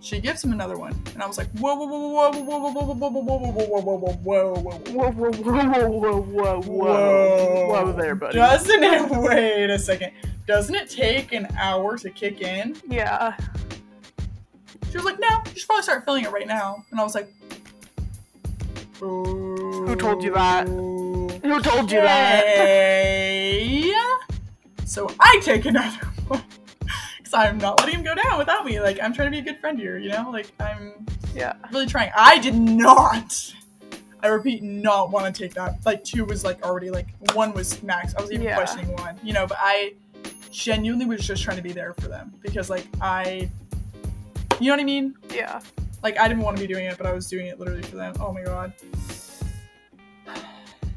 [0.03, 2.71] She gives him another one, and I was like, whoa, whoa, whoa, whoa, whoa, whoa,
[2.71, 6.61] whoa, whoa, whoa, whoa, whoa, whoa, whoa, whoa, whoa, Whoa, whoa, whoa, whoa, whoa, whoa,
[6.61, 8.37] whoa, whoa, there, buddy.
[8.39, 9.09] Doesn't it?
[9.11, 10.11] Wait a second.
[10.47, 12.75] Doesn't it take an hour to kick in?
[12.89, 13.37] Yeah.
[14.89, 16.83] She was like, no, you should probably start filling it right now.
[16.89, 17.31] And I was like,
[18.99, 20.67] who told you that?
[20.67, 22.43] Who told you that?
[24.85, 26.10] So I take another
[27.33, 28.79] I'm not letting him go down without me.
[28.79, 30.29] Like, I'm trying to be a good friend here, you know?
[30.31, 31.53] Like, I'm Yeah.
[31.71, 32.11] really trying.
[32.15, 33.53] I did not,
[34.21, 35.85] I repeat, not want to take that.
[35.85, 38.13] Like, two was like already, like, one was max.
[38.15, 38.55] I was even Yeah.
[38.55, 39.47] questioning one, you know?
[39.47, 39.93] But I
[40.51, 42.33] genuinely was just trying to be there for them.
[42.41, 43.49] Because, like, I,
[44.59, 45.15] you know what I mean?
[45.33, 45.61] Yeah.
[46.03, 47.95] Like I didn't want to be doing it, but I was doing it literally for
[47.95, 48.15] them.
[48.19, 48.73] Oh my god.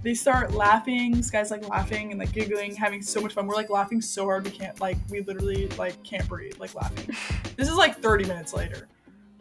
[0.05, 1.13] They start laughing.
[1.13, 3.47] This guy's like laughing and like giggling, having so much fun.
[3.47, 7.17] We're like laughing so hard we can't like we literally like can't breathe, like laughing.
[7.57, 8.89] This is like 30 minutes later.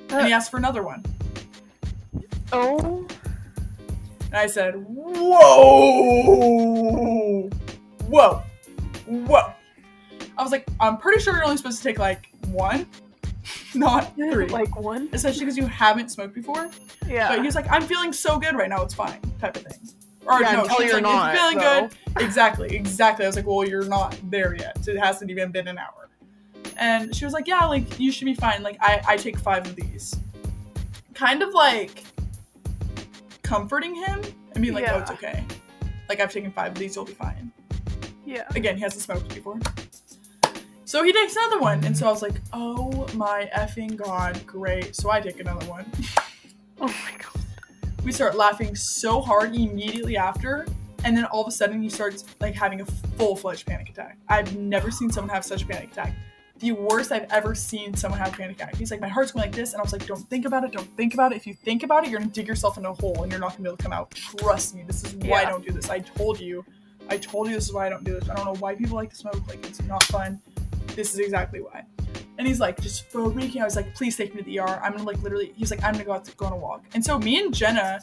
[0.10, 0.38] And he uh.
[0.38, 1.04] asked for another one.
[2.54, 3.06] Oh.
[4.28, 5.50] And I said, Whoa!
[8.08, 8.44] Whoa!
[9.08, 9.54] Whoa!
[10.38, 12.88] I was like, I'm pretty sure you're only supposed to take like one,
[13.76, 14.48] not three.
[14.48, 15.10] Like one.
[15.12, 16.70] Especially because you haven't smoked before.
[17.06, 17.28] Yeah.
[17.28, 19.80] But he was like, I'm feeling so good right now, it's fine, type of thing.
[20.26, 22.24] Or Yeah, no, until you're like, not, it's feeling good.
[22.24, 23.26] Exactly, exactly.
[23.26, 24.88] I was like, well, you're not there yet.
[24.88, 26.10] It hasn't even been an hour.
[26.78, 28.64] And she was like, yeah, like you should be fine.
[28.64, 30.16] Like I, I take five of these.
[31.14, 32.04] Kind of like
[33.44, 34.22] comforting him
[34.54, 35.44] and being like, oh, it's okay.
[36.10, 37.52] Like I've taken five of these, you'll be fine.
[38.26, 38.48] Yeah.
[38.56, 39.60] Again, he hasn't smoked before.
[40.86, 44.96] So he takes another one, and so I was like, oh my effing god, great.
[44.96, 45.92] So I take another one.
[48.04, 50.66] We start laughing so hard immediately after
[51.06, 54.18] and then all of a sudden he starts like having a full-fledged panic attack.
[54.28, 56.14] I've never seen someone have such a panic attack.
[56.60, 58.76] The worst i've ever seen someone have a panic attack.
[58.76, 60.72] He's like my heart's going like this and i was like don't think about it
[60.72, 61.38] don't think about it.
[61.38, 63.52] If you think about it you're gonna dig yourself in a hole and you're not
[63.52, 64.12] gonna be able to come out.
[64.12, 65.90] Trust me this is why i don't do this.
[65.90, 66.66] I told you.
[67.10, 68.30] I told you this is why i don't do this.
[68.30, 69.48] I don't know why people like to smoke.
[69.48, 70.42] Like it's not fun.
[70.88, 71.86] This is exactly why
[72.38, 73.62] and he's like just freaking out.
[73.62, 74.82] I was like, please take me to the ER.
[74.84, 75.54] I'm gonna like literally.
[75.56, 76.84] He's like, I'm gonna go out to go on a walk.
[76.94, 78.02] And so me and Jenna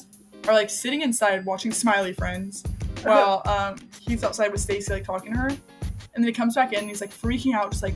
[0.49, 2.63] are like sitting inside watching Smiley Friends,
[3.03, 5.49] while um he's outside with Stacy like talking to her.
[5.49, 7.95] And then he comes back in and he's like freaking out, just like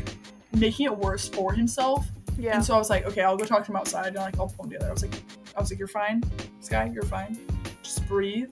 [0.55, 2.07] making it worse for himself.
[2.39, 2.55] Yeah.
[2.55, 4.49] And so I was like, okay, I'll go talk to him outside and like I'll
[4.49, 4.89] pull him together.
[4.89, 5.15] I was like,
[5.57, 6.23] I was like, you're fine,
[6.61, 7.39] Sky, you're fine.
[7.83, 8.51] Just breathe.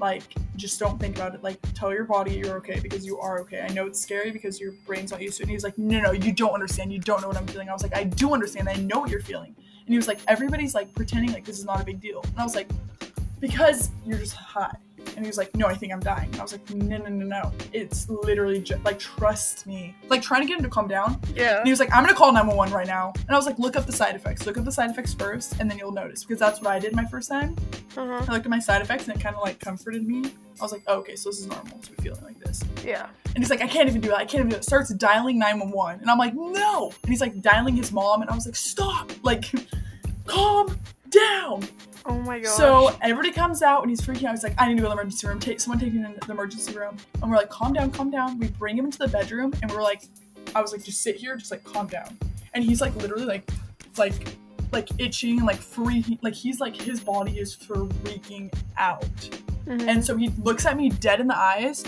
[0.00, 0.22] Like,
[0.56, 1.42] just don't think about it.
[1.42, 3.66] Like, tell your body you're okay because you are okay.
[3.68, 5.44] I know it's scary because your brain's not used to it.
[5.44, 6.92] And he's like, no, no, you don't understand.
[6.92, 7.68] You don't know what I'm feeling.
[7.68, 8.68] I was like, I do understand.
[8.68, 9.54] I know what you're feeling.
[9.56, 12.22] And he was like, everybody's like pretending like this is not a big deal.
[12.22, 12.68] And I was like,
[13.40, 14.76] because you're just high.
[15.16, 16.28] And he was like, no, I think I'm dying.
[16.32, 17.52] And I was like, no, no, no, no.
[17.72, 19.94] It's literally just like, trust me.
[20.08, 21.20] Like trying to get him to calm down.
[21.34, 21.58] Yeah.
[21.58, 23.12] And he was like, I'm gonna call 911 right now.
[23.16, 24.46] And I was like, look up the side effects.
[24.46, 26.24] Look up the side effects first, and then you'll notice.
[26.24, 27.56] Because that's what I did my first time.
[27.96, 28.24] Uh-huh.
[28.26, 30.32] I looked at my side effects and it kind of like comforted me.
[30.60, 32.62] I was like, oh, okay, so this is normal to be feeling like this.
[32.84, 33.08] Yeah.
[33.34, 34.14] And he's like, I can't even do it.
[34.14, 34.64] I can't even do it.
[34.64, 36.00] Starts dialing 911.
[36.00, 36.92] And I'm like, no.
[37.02, 38.20] And he's like dialing his mom.
[38.22, 39.10] And I was like, stop.
[39.22, 39.50] Like,
[40.26, 40.78] calm
[41.10, 41.64] down.
[42.04, 42.56] Oh my god.
[42.56, 44.32] So everybody comes out and he's freaking out.
[44.32, 45.38] He's like, I need to go to the emergency room.
[45.38, 46.96] Take someone take him into the emergency room.
[47.20, 48.38] And we're like, calm down, calm down.
[48.38, 50.02] We bring him into the bedroom and we're like,
[50.54, 52.18] I was like, just sit here, just like calm down.
[52.54, 53.48] And he's like literally like
[53.98, 54.36] like
[54.72, 59.02] like itching and like freaking like he's like his body is freaking out.
[59.66, 59.86] Mhm.
[59.86, 61.84] And so he looks at me dead in the eyes.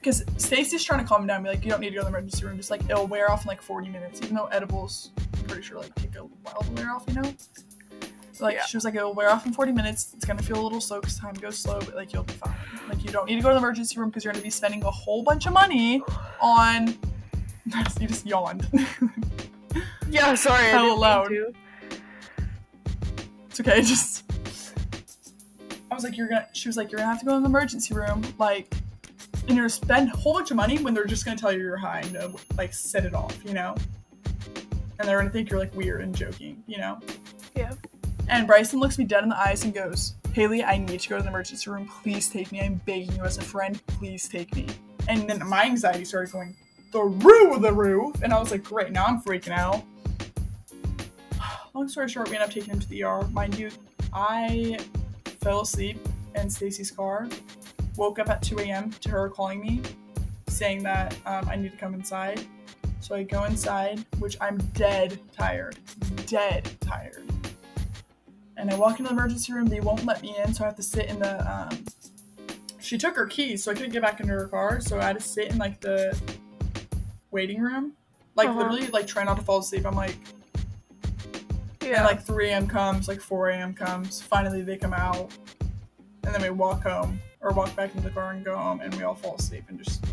[0.00, 2.04] Because Stacy's trying to calm him down, be like, you don't need to go to
[2.04, 2.58] the emergency room.
[2.58, 5.78] Just like it'll wear off in like 40 minutes, even though edibles, I'm pretty sure
[5.78, 7.34] like take a while to wear off, you know.
[8.34, 8.64] So, like Yeah.
[8.66, 10.12] she was like, it'll wear off in 40 minutes.
[10.14, 12.54] It's gonna feel a little slow because time goes slow, but like you'll be fine.
[12.88, 14.82] Like you don't need to go to the emergency room because you're gonna be spending
[14.84, 16.02] a whole bunch of money
[16.40, 16.88] on.
[18.00, 18.68] you just yawned.
[20.10, 20.66] yeah, sorry.
[20.66, 21.32] I How didn't loud.
[23.48, 24.24] It's okay, just
[25.90, 27.48] I was like, you're gonna she was like, you're gonna have to go in the
[27.48, 28.74] emergency room, like
[29.46, 31.60] and you're gonna spend a whole bunch of money when they're just gonna tell you
[31.60, 33.76] you're high and like set it off, you know?
[34.98, 36.98] And they're gonna think you're like weird and joking, you know?
[37.54, 37.72] Yeah.
[38.28, 41.16] And Bryson looks me dead in the eyes and goes, Hailey, I need to go
[41.18, 41.88] to the emergency room.
[42.02, 42.60] Please take me.
[42.60, 43.80] I'm begging you as a friend.
[43.86, 44.66] Please take me.
[45.08, 46.56] And then my anxiety started going
[46.90, 48.22] through the roof.
[48.22, 49.84] And I was like, great, now I'm freaking out.
[51.74, 53.26] Long story short, we ended up taking him to the ER.
[53.32, 53.70] Mind you,
[54.12, 54.78] I
[55.40, 55.98] fell asleep
[56.34, 57.28] in Stacy's car,
[57.96, 58.90] woke up at 2 a.m.
[59.02, 59.82] to her calling me,
[60.48, 62.46] saying that um, I need to come inside.
[63.00, 65.76] So I go inside, which I'm dead tired.
[66.26, 67.33] Dead tired.
[68.56, 70.76] And I walk into the emergency room, they won't let me in, so I have
[70.76, 71.84] to sit in the um
[72.80, 75.16] she took her keys, so I couldn't get back into her car, so I had
[75.18, 76.18] to sit in like the
[77.30, 77.94] waiting room.
[78.36, 78.58] Like Uh-huh.
[78.58, 79.86] literally like try not to fall asleep.
[79.86, 80.16] I'm like
[81.82, 81.96] Yeah.
[81.98, 82.66] and like 3 a.m.
[82.66, 83.74] comes, like 4 a.m.
[83.74, 84.20] comes.
[84.20, 85.30] Finally, they come out,
[86.24, 88.94] and then we walk home or walk back into the car and go home, and
[88.96, 90.04] we all fall asleep and just.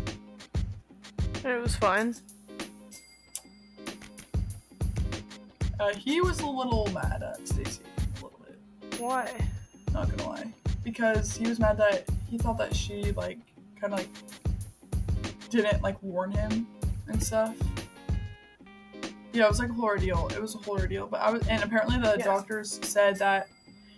[1.44, 2.14] it was fine.
[5.80, 7.71] Uh, he was a little mad at Stacy, a little bit.
[9.02, 9.28] Why?
[9.92, 10.46] Not gonna lie,
[10.84, 13.38] because he was mad that he thought that she like
[13.80, 14.08] kind of like
[15.50, 16.66] didn't like warn him
[17.08, 17.56] and stuff.
[19.32, 20.28] Yeah, it was like a whole ordeal.
[20.28, 22.24] It was a whole ordeal, but I was, and apparently the Yeah.
[22.24, 23.48] doctors said that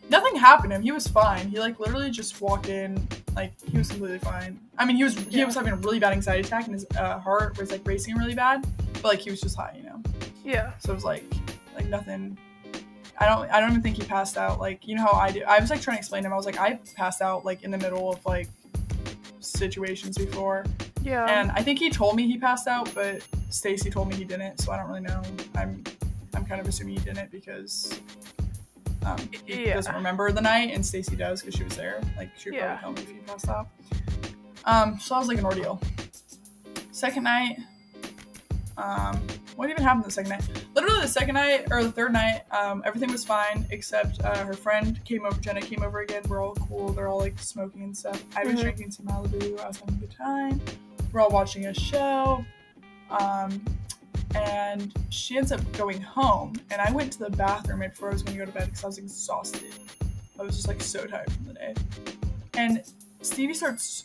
[0.08, 0.82] nothing happened to him.
[0.82, 1.48] He was fine.
[1.48, 4.58] He like literally just walked in, like he was completely fine.
[4.78, 5.44] I mean, he was he Yeah.
[5.44, 8.34] was having a really bad anxiety attack, and his uh, heart was like racing really
[8.34, 8.64] bad,
[8.94, 10.00] but like he was just high, you know.
[10.44, 10.72] Yeah.
[10.78, 11.24] So it was like
[11.76, 12.38] like nothing.
[13.18, 14.58] I don't I don't even think he passed out.
[14.60, 15.42] Like you know how I do.
[15.46, 16.32] I was like trying to explain to him.
[16.32, 18.48] I was like I passed out like in the middle of like
[19.40, 20.64] situations before,
[21.02, 21.26] Yeah.
[21.26, 24.60] and I think he told me he passed out, but Stacy told me he didn't.
[24.60, 25.22] So I don't really know.
[25.54, 25.84] I'm
[26.34, 28.00] I'm kind of assuming he didn't because.
[29.06, 29.74] Um, he Yeah.
[29.74, 32.00] doesn't remember the night, and Stacy does because she was there.
[32.16, 32.76] Like she would Yeah.
[32.78, 33.68] probably tell me if he passed out.
[34.64, 35.78] Um, so that was like an ordeal.
[36.90, 37.58] Second night,
[38.78, 39.20] um,
[39.56, 40.42] what even happened the second night?
[40.84, 44.52] Literally the second night or the third night, um, everything was fine except uh, her
[44.52, 45.40] friend came over.
[45.40, 46.22] Jenna came over again.
[46.28, 46.90] We're all cool.
[46.92, 48.22] They're all like smoking and stuff.
[48.36, 48.60] I was Mhm.
[48.60, 49.58] drinking some Malibu.
[49.60, 50.60] I was having a good time.
[51.10, 52.44] We're all watching a show.
[53.08, 53.64] Um,
[54.34, 58.12] and she ends up going home, and I went to the bathroom right before I
[58.12, 59.72] was going to go to bed because I was exhausted.
[60.38, 61.74] I was just like so tired from the day.
[62.58, 62.82] And
[63.22, 64.04] Stevie starts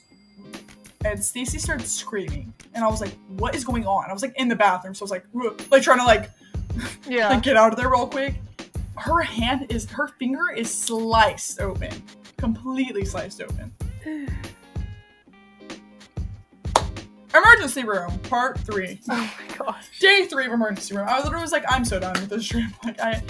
[1.04, 4.34] and Stacy started screaming, and I was like, "What is going on?" I was like
[4.38, 5.26] in the bathroom, so I was like,
[5.72, 6.30] like trying to like
[7.08, 7.30] yeah.
[7.30, 8.36] like get out of there real quick.
[8.98, 12.04] Her hand is her finger is sliced open,
[12.38, 13.74] completely sliced open.
[17.36, 19.00] Emergency room, part three.
[19.10, 20.00] oh my gosh.
[20.00, 21.06] Day three of emergency room.
[21.08, 22.66] I literally was like, I'm so done with this trip.
[22.84, 23.22] Like I,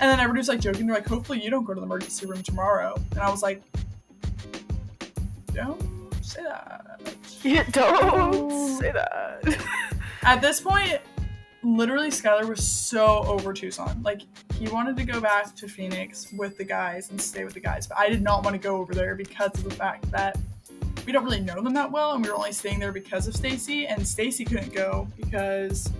[0.00, 0.86] and then everybody was like joking.
[0.86, 2.94] They're like, hopefully you don't go to the emergency room tomorrow.
[3.12, 3.62] And I was like,
[5.54, 5.80] don't
[6.22, 7.00] say that.
[7.42, 9.42] Yeah, don't say that.
[10.22, 11.00] At this point,
[11.62, 14.02] literally Skylar was so over Tucson.
[14.02, 14.22] Like
[14.54, 17.86] he wanted to go back to Phoenix with the guys and stay with the guys,
[17.86, 20.36] but I did not want to go over there because of the fact that
[21.06, 23.34] we don't really know them that well, and we were only staying there because of
[23.34, 25.90] Stacy, and Stacy couldn't go because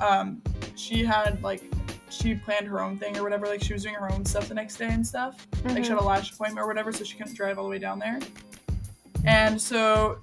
[0.00, 0.42] um,
[0.74, 1.62] she had like
[2.10, 3.46] she planned her own thing or whatever.
[3.46, 5.46] Like she was doing her own stuff the next day and stuff.
[5.64, 7.78] Like she had a lash appointment or whatever, so she couldn't drive all the way
[7.78, 8.18] down there.
[9.24, 10.18] And so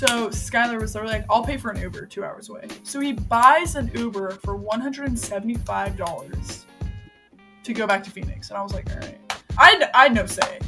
[0.00, 2.66] So Skylar was literally like, I'll pay for an Uber two hours away.
[2.84, 6.64] So he buys an Uber for $175
[7.64, 9.18] to go back to Phoenix, and I was like, all right.
[9.58, 10.58] I had, I had no say.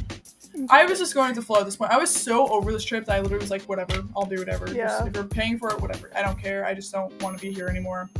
[0.69, 1.89] I was just going with the flow at this point.
[1.91, 4.67] I was so over this trip that I literally was like, whatever, I'll do whatever.
[4.67, 6.11] Just- if you're paying for it, whatever.
[6.15, 6.63] I don't care.
[6.63, 8.11] I just don't want to be here anymore.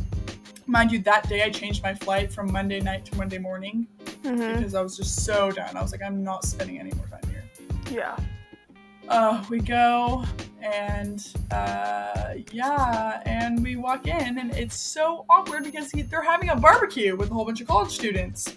[0.66, 3.86] Mind you, that day I changed my flight from Monday night to Monday morning
[4.24, 4.56] Mhm.
[4.56, 5.76] because I was just so done.
[5.76, 7.44] I was like, I'm not spending any more time here.
[7.88, 8.16] Yeah.
[9.08, 10.24] Uh, we go
[10.62, 16.48] and uh, yeah, and we walk in, and it's so awkward because he, they're having
[16.48, 18.56] a barbecue with a whole bunch of college students.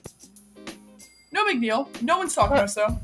[1.34, 1.90] No big deal.
[2.02, 3.00] No one's talking to us though.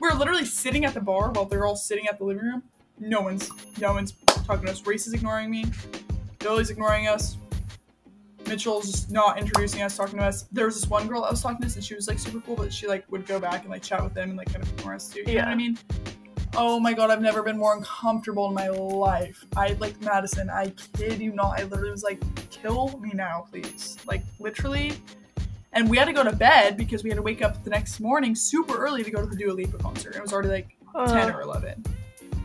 [0.00, 2.62] We're literally sitting at the bar while they're all sitting at the living room.
[2.98, 4.86] No one's, no one's talking to us.
[4.86, 5.66] Reese is ignoring me.
[6.38, 7.36] Billy's ignoring us.
[8.46, 10.44] Mitchell's just not introducing us, talking to us.
[10.52, 12.56] There was this one girl I was talking to and she was like super cool,
[12.56, 14.72] but she like would go back and like chat with them and like kind of
[14.72, 15.20] ignore us too.
[15.20, 15.50] You know what Yeah.
[15.50, 15.78] I mean?
[16.56, 19.44] Oh my god, I've never been more uncomfortable in my life.
[19.56, 20.50] I like Madison.
[20.50, 21.60] I kid you not.
[21.60, 22.20] I literally was like,
[22.50, 24.92] "Kill me now, please!" Like literally.
[25.72, 28.00] And we had to go to bed because we had to wake up the next
[28.00, 30.16] morning super early to go to the Dua Lipa concert.
[30.16, 30.76] It was already like
[31.06, 31.84] ten Uh, or eleven.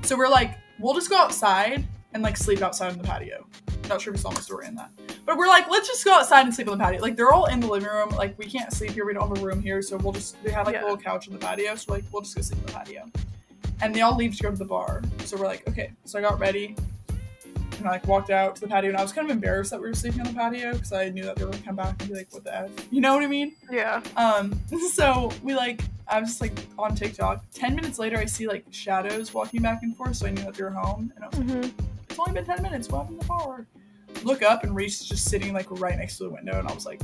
[0.04, 3.48] So we're like, we'll just go outside and like sleep outside on the patio.
[3.90, 4.92] Not sure if you saw my story in that.
[5.26, 7.02] But we're like, let's just go outside and sleep on the patio.
[7.02, 8.10] Like they're all in the living room.
[8.10, 9.06] Like we can't sleep here.
[9.06, 9.82] We don't have a room here.
[9.82, 10.82] So we'll just they have like Yeah.
[10.82, 11.76] a little couch on the patio.
[11.76, 13.10] So like we'll just go sleep on the patio.
[13.84, 15.02] And they all leave to go to the bar.
[15.26, 15.92] So we're like, okay.
[16.06, 16.76] So I got ready.
[17.78, 19.82] And I like walked out to the patio and I was kind of embarrassed that
[19.82, 22.00] we were sleeping on the patio because I knew that they were gonna come back
[22.00, 22.70] and be like, what the F?
[22.92, 23.56] You know what I mean?
[23.70, 24.02] yeah.
[24.16, 24.58] Um,
[24.94, 27.44] so we like, I was just like on TikTok.
[27.54, 30.54] Ten minutes later, I see like shadows walking back and forth, so I knew that
[30.54, 31.12] they were home.
[31.16, 32.88] And I was like, hmm it's only been ten minutes.
[32.90, 33.66] What happened to the bar?
[34.24, 36.74] Look up, and Reese is just sitting like right next to the window, and I
[36.74, 37.02] was like,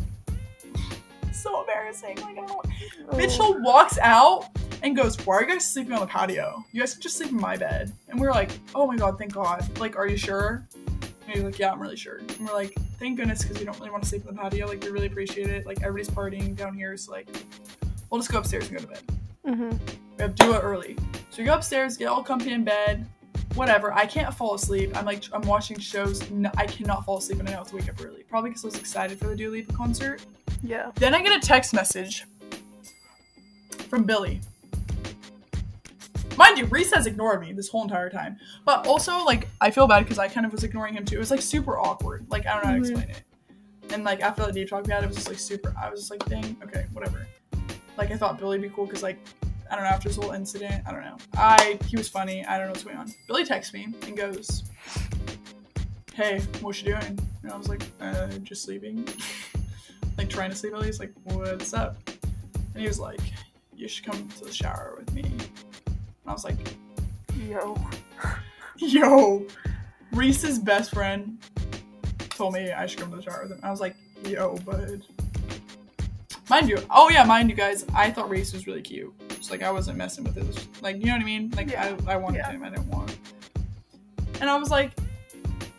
[1.33, 2.17] so embarrassing.
[2.21, 2.65] Like, I don't
[3.11, 3.17] Oh.
[3.17, 4.45] Mitchell walks out
[4.81, 6.63] and goes, "Why are you guys sleeping on the patio?
[6.71, 9.33] You guys can just sleep in my bed." And we're like, "Oh my god, thank
[9.33, 9.79] God!
[9.79, 10.65] Like, are you sure?"
[11.01, 13.77] And he's like, "Yeah, I'm really sure." And we're like, "Thank goodness, because we don't
[13.79, 14.67] really want to sleep in the patio.
[14.67, 15.65] Like, we really appreciate it.
[15.65, 17.27] Like, everybody's partying down here, so like,
[18.09, 19.03] we'll just go upstairs and go to bed."
[19.45, 19.69] hmm
[20.17, 20.95] We have to do it early.
[21.29, 23.05] So we go upstairs, get all comfy in bed,
[23.55, 23.93] whatever.
[23.93, 24.95] I can't fall asleep.
[24.95, 26.29] I'm like, I'm watching shows.
[26.31, 28.23] No, I cannot fall asleep and I have to wake up early.
[28.23, 30.25] Probably because I was excited for the Dua Lipa concert.
[30.63, 30.91] Yeah.
[30.95, 32.25] Then I get a text message
[33.89, 34.41] from Billy.
[36.39, 38.37] Mind you, Reese has ignored me this whole entire time.
[38.63, 41.17] But also, like, I feel bad because I kind of was ignoring him too.
[41.17, 42.25] It was like super awkward.
[42.29, 42.89] Like, I don't know how to Mhm.
[42.91, 43.23] explain it.
[43.93, 45.75] And like after the deep talk we had, it was just like super.
[45.77, 47.27] I was just like, dang, okay, whatever.
[47.97, 49.19] Like I thought Billy'd be cool because like
[49.69, 51.17] I don't know after this whole incident, I don't know.
[51.35, 52.45] I he was funny.
[52.45, 53.11] I don't know what's going on.
[53.27, 54.63] Billy texts me and goes,
[56.13, 59.05] "Hey, what you doing?" And I was like, "Uh, just sleeping."
[60.17, 60.99] like trying to sleep at least.
[61.01, 61.97] Like, what's up?
[62.73, 63.19] And he was like,
[63.75, 65.25] "You should come to the shower with me."
[66.29, 66.57] I was like,
[67.47, 67.75] Yo.
[68.77, 69.45] yo,
[70.13, 71.37] Reese's best friend
[72.29, 73.59] told me I should come to the shower with him.
[73.63, 75.03] I was like, yo, bud.
[76.49, 79.13] Mind you, oh yeah, mind you guys, I thought Reese was really cute.
[79.31, 81.51] It's like I wasn't messing with his, like, you know what I mean?
[81.55, 81.95] Like, Yeah.
[82.07, 82.51] I, I wanted Yeah.
[82.51, 83.17] him, I didn't want.
[84.41, 84.91] And I was like,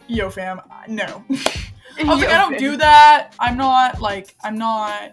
[0.09, 1.25] yo, fam, no.
[1.31, 3.35] I was like, I don't do that.
[3.39, 5.13] I'm not, like, I'm not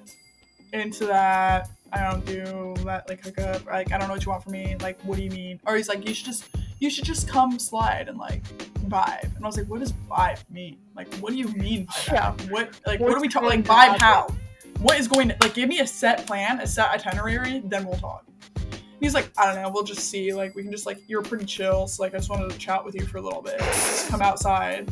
[0.74, 1.70] into that.
[1.92, 3.66] I don't do that, like, hookup.
[3.66, 4.76] Like, I don't know what you want from me.
[4.82, 5.60] Like, what do you mean?
[5.66, 6.46] Or he's like, you should just,
[6.80, 8.44] you should just come slide and, like,
[8.90, 9.36] vibe.
[9.36, 10.78] And I was like, what does vibe mean?
[10.96, 12.14] Like, what do you mean by that?
[12.14, 12.52] Yeah.
[12.52, 14.28] What, like, what are we talking, like, vibe how?
[14.80, 17.98] What is going to, like, give me a set plan, a set itinerary, then we'll
[17.98, 18.26] talk.
[19.00, 20.34] He's like, I don't know, we'll just see.
[20.34, 22.84] Like, we can just, like, you're pretty chill, so, like, I just wanted to chat
[22.84, 23.60] with you for a little bit.
[23.60, 24.90] Just come outside.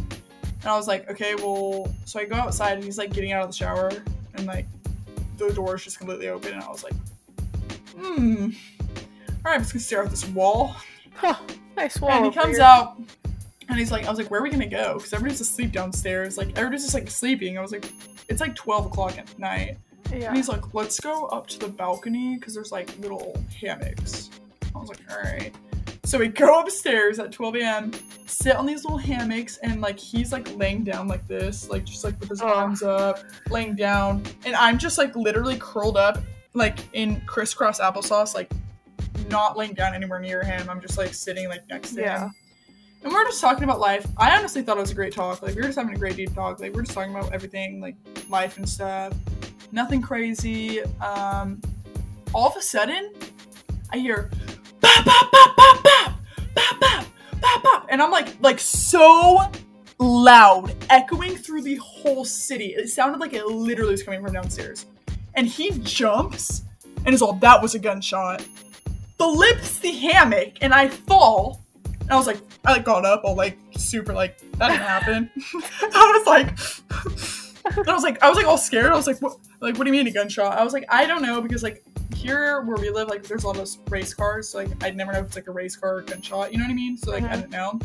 [0.62, 3.44] And I was like, okay, well, so I go outside and he's like getting out
[3.44, 3.92] of the shower
[4.34, 4.66] and like
[5.38, 6.54] the door is just completely open.
[6.54, 6.94] And I was like,
[7.98, 8.50] hmm,
[9.46, 10.76] all right, I'm just gonna stare at this wall.
[11.14, 11.36] Huh.
[11.78, 12.12] Nice wall.
[12.12, 12.66] and he comes here.
[12.66, 12.98] out
[13.70, 14.96] and he's like, I was like, where are we gonna go?
[14.96, 16.38] Because everybody's asleep downstairs.
[16.38, 17.58] Like, everybody's just like sleeping.
[17.58, 17.86] I was like,
[18.30, 19.78] it's like 12 o'clock at night.
[20.12, 20.28] Yeah.
[20.28, 24.30] And he's like, let's go up to the balcony because there's like little hammocks.
[24.74, 25.54] I was like, all right.
[26.06, 27.92] So we go upstairs at 12 a.m.,
[28.28, 32.04] sit on these little hammocks, and like he's like laying down like this, like just
[32.04, 32.48] like with his Ugh.
[32.48, 36.20] arms up, laying down, and I'm just like literally curled up,
[36.54, 38.52] like in crisscross applesauce, like
[39.30, 40.70] not laying down anywhere near him.
[40.70, 42.26] I'm just like sitting like next to Yeah.
[42.26, 42.32] him.
[43.04, 44.06] And we're just talking about life.
[44.18, 45.42] I honestly thought it was a great talk.
[45.42, 46.60] Like we were just having a great deep talk.
[46.60, 47.96] Like we're just talking about everything, like
[48.30, 49.14] life and stuff.
[49.72, 50.82] Nothing crazy.
[51.02, 51.62] Um,
[52.34, 53.12] all of a sudden,
[53.92, 54.30] I hear
[57.90, 59.42] and I'm like like so
[60.00, 62.74] loud, echoing through the whole city.
[62.76, 64.86] It sounded like it literally was coming from downstairs.
[65.36, 66.64] And he jumps
[67.06, 68.46] and is all that was a gunshot.
[69.18, 71.62] Flips the hammock and I fall.
[72.02, 75.30] And I was like, I like got up, all like super like that didn't happen.
[75.94, 76.60] I was like,
[77.88, 78.92] I was like, I was like all scared.
[78.92, 79.38] I was like, what?
[79.62, 80.58] Like, what do you mean a gunshot?
[80.58, 81.84] I was like, I don't know because like
[82.14, 84.50] here where we live, like there's a lot of race cars.
[84.50, 86.52] So like I'd never know if it's like a race car or a gunshot.
[86.52, 86.98] You know what I mean?
[86.98, 87.36] So like I Mhm.
[87.36, 87.80] didn't know.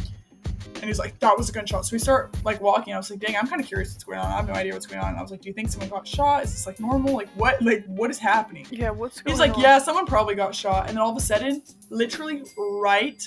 [0.76, 1.84] And he's like, that was a gunshot.
[1.84, 2.94] So we start like walking.
[2.94, 4.26] I was like, dang, I'm kind of curious what's going on.
[4.26, 5.10] I have no idea what's going on.
[5.10, 6.44] And I was like, do you think someone got shot?
[6.44, 7.14] Is this like normal?
[7.14, 7.60] Like what?
[7.62, 8.66] Like what is happening?
[8.70, 9.60] Yeah, what's going He's like, on?
[9.62, 10.88] yeah, someone probably got shot.
[10.88, 13.22] And then all of a sudden, literally right,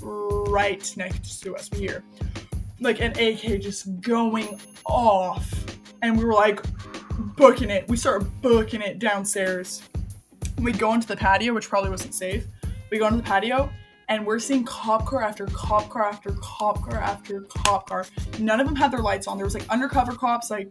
[0.00, 2.04] right next to us, we hear
[2.80, 5.50] like an AK just going off.
[6.02, 6.60] And we were like,
[7.36, 7.88] booking it.
[7.88, 9.82] We start booking it downstairs.
[10.58, 12.46] We go into the patio, which probably wasn't safe.
[12.90, 13.70] We go into the patio,
[14.08, 18.06] and we're seeing cop car after cop car after cop car after cop car.
[18.38, 19.36] None of them had their lights on.
[19.36, 20.70] There was like undercover cops, like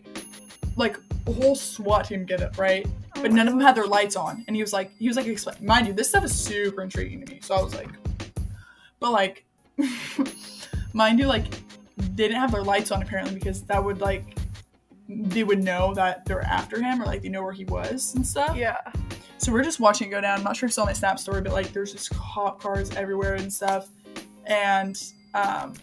[0.77, 0.97] like
[1.27, 2.85] a whole SWAT team get up, right?
[3.15, 4.43] Oh but none of them had their lights on.
[4.47, 5.57] And he was like, he was like, explain.
[5.61, 7.39] Mind you, this stuff is super intriguing to me.
[7.41, 7.89] So I was like,
[8.99, 9.45] but like,
[10.93, 11.45] mind you, like,
[11.97, 14.37] they didn't have their lights on apparently because that would like,
[15.07, 18.25] they would know that they're after him or like they know where he was and
[18.25, 18.55] stuff.
[18.55, 18.77] Yeah.
[19.37, 20.37] So we're just watching it go down.
[20.37, 22.91] I'm not sure if it's on my snap story, but like, there's just cop cars
[22.95, 23.89] everywhere and stuff.
[24.45, 25.01] And
[25.33, 25.73] um,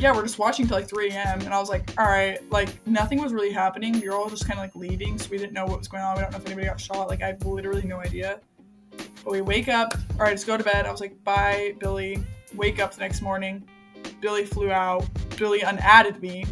[0.00, 1.40] yeah, we're just watching till like 3 a.m.
[1.40, 4.00] And I was like, all right, like nothing was really happening.
[4.00, 6.02] We were all just kind of like leaving, so we didn't know what was going
[6.02, 6.16] on.
[6.16, 7.08] We don't know if anybody got shot.
[7.08, 8.40] Like I have literally no idea.
[8.96, 9.94] But we wake up.
[10.12, 10.86] All right, just go to bed.
[10.86, 12.24] I was like, bye, Billy.
[12.54, 13.62] Wake up the next morning.
[14.20, 15.06] Billy flew out.
[15.36, 16.46] Billy unadded me.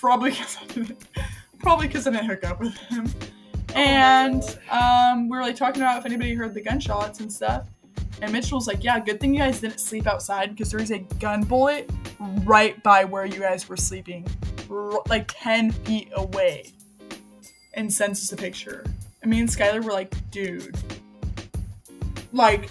[0.00, 1.04] Probably because I didn't.
[1.58, 3.12] Probably because I didn't hook up with him.
[3.74, 7.68] And um, we were like talking about if anybody heard the gunshots and stuff.
[8.20, 10.90] And Mitchell was like, "Yeah, good thing you guys didn't sleep outside because there was
[10.90, 11.88] a gun bullet
[12.44, 14.26] right by where you guys were sleeping,
[14.70, 16.72] r- like ten feet away."
[17.74, 18.84] And sends us a picture.
[19.22, 20.76] And me and Skylar were like, "Dude,
[22.32, 22.70] like."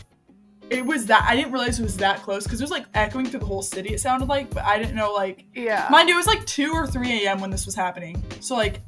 [0.69, 3.25] It was that I didn't realize it was that close because it was like echoing
[3.25, 3.93] through the whole city.
[3.93, 5.87] It sounded like, but I didn't know like Yeah.
[5.89, 7.39] Mind you, it was like 2 or 3 a.m.
[7.39, 8.21] when this was happening.
[8.41, 8.81] So, like,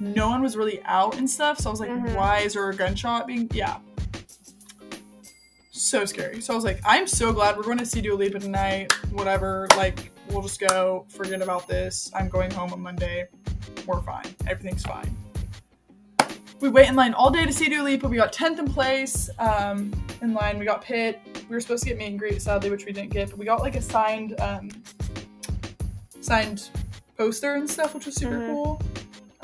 [0.00, 1.58] no one was really out and stuff.
[1.58, 2.14] So I was like, Mhm.
[2.14, 3.48] why is there a gunshot being.
[3.52, 3.78] Yeah.
[5.70, 6.40] So scary.
[6.40, 8.92] So I was like, I'm so glad we're going to see Dua Lipa tonight.
[9.12, 9.68] Whatever.
[9.76, 11.06] Like, we'll just go.
[11.10, 12.10] Forget about this.
[12.14, 13.28] I'm going home on Monday.
[13.86, 14.24] We're fine.
[14.48, 15.14] Everything's fine.
[16.60, 18.08] We wait in line all day to see Dua Lipa.
[18.08, 19.92] We got 10th in place um,
[20.22, 20.58] in line.
[20.58, 21.20] We got pit.
[21.48, 23.28] We were supposed to get meet and greet, sadly, which we didn't get.
[23.28, 24.70] But we got like a signed um,
[26.22, 26.70] signed
[27.18, 28.46] poster and stuff, which was super Mhm.
[28.48, 28.82] cool.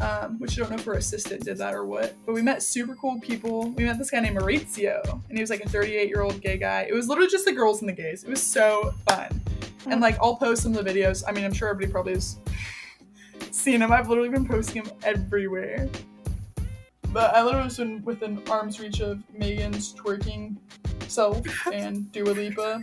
[0.03, 2.17] Um, which I don't know if her assistant did that or what.
[2.27, 3.71] But we met super cool people.
[3.71, 6.59] We met this guy named Maurizio, and he was like a 38 year old gay
[6.59, 6.87] guy.
[6.89, 8.25] It was literally just the girls and the gays.
[8.25, 9.41] It was so fun.
[9.87, 11.23] And like, I'll post some of the videos.
[11.27, 12.37] I mean, I'm sure everybody probably has
[13.53, 13.93] seen him.
[13.93, 15.89] I've literally been posting him everywhere.
[17.11, 20.57] But I literally was in, within arm's reach of Megan's twerking
[21.07, 22.83] self and Dua Lipa.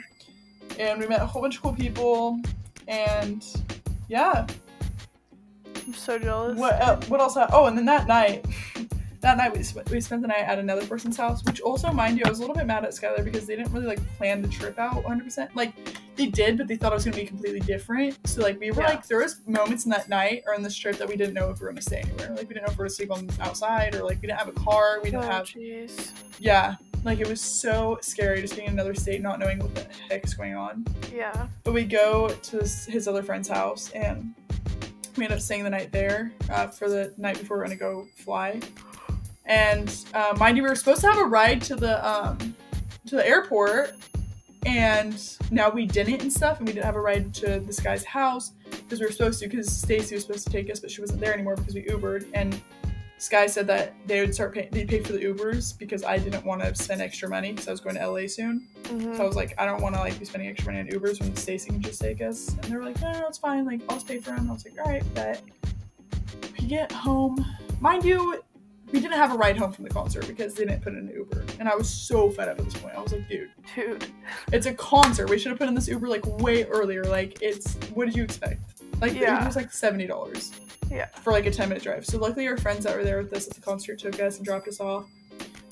[0.79, 2.39] And we met a whole bunch of cool people.
[2.87, 3.45] And
[4.07, 4.47] yeah,
[5.89, 6.55] I'm so jealous.
[6.57, 7.35] what uh, what else?
[7.51, 8.45] Oh, and then that night,
[9.21, 11.43] that night we, sp- we spent the night at another person's house.
[11.45, 13.73] Which also, mind you, I was a little bit mad at Skylar because they didn't
[13.73, 15.23] really like plan the trip out 100.
[15.23, 15.73] percent Like
[16.15, 18.15] they did, but they thought it was gonna be completely different.
[18.27, 18.89] So like we were Yeah.
[18.89, 21.49] like, there was moments in that night or in this trip that we didn't know
[21.49, 22.29] if we were gonna stay anywhere.
[22.35, 24.37] Like we didn't know if we were gonna sleep on outside or like we didn't
[24.37, 24.99] have a car.
[25.03, 26.11] We Oh, didn't have jeez.
[26.37, 26.75] yeah.
[27.03, 30.33] Like it was so scary just being in another state, not knowing what the heck's
[30.33, 30.85] going on.
[31.13, 31.47] Yeah.
[31.63, 34.35] But we go to his, his other friend's house and
[35.19, 38.07] we end up staying the night there uh, for the night before we're gonna go
[38.15, 38.59] fly.
[39.45, 42.55] And uh, mind you, we were supposed to have a ride to the um,
[43.07, 43.95] to the airport,
[44.65, 48.05] and now we didn't and stuff, and we didn't have a ride to this guy's
[48.05, 49.47] house because we were supposed to.
[49.47, 52.25] Because Stacy was supposed to take us, but she wasn't there anymore because we Ubered.
[52.33, 52.61] And
[53.19, 56.45] Sky said that they would start paying, they pay for the Ubers because I didn't
[56.45, 58.67] want to spend extra money because I was going to LA soon.
[58.83, 59.17] Mhm.
[59.17, 61.19] So I was like, I don't want to like be spending extra money on Ubers
[61.19, 62.47] when Stacy can just take us.
[62.49, 63.65] And they were like, no, no, it's fine.
[63.65, 64.49] Like, I'll pay for him.
[64.49, 65.41] I was like, all right, but
[66.59, 67.45] we get home.
[67.81, 68.41] Mind you,
[68.91, 71.11] we didn't have a ride home from the concert because they didn't put in an
[71.13, 71.43] Uber.
[71.59, 72.95] And I was so fed up at this point.
[72.95, 74.05] I was like, dude, Dude.
[74.51, 75.29] it's a concert.
[75.29, 77.03] We should have put in this Uber like way earlier.
[77.03, 78.61] Like, it's what did you expect?
[79.01, 79.35] Like, Yeah.
[79.35, 80.51] Uber was like seventy dollars.
[80.89, 81.07] Yeah.
[81.23, 82.05] For like a ten minute drive.
[82.05, 84.45] So luckily, our friends that were there with us at the concert took us and
[84.45, 85.05] dropped us off.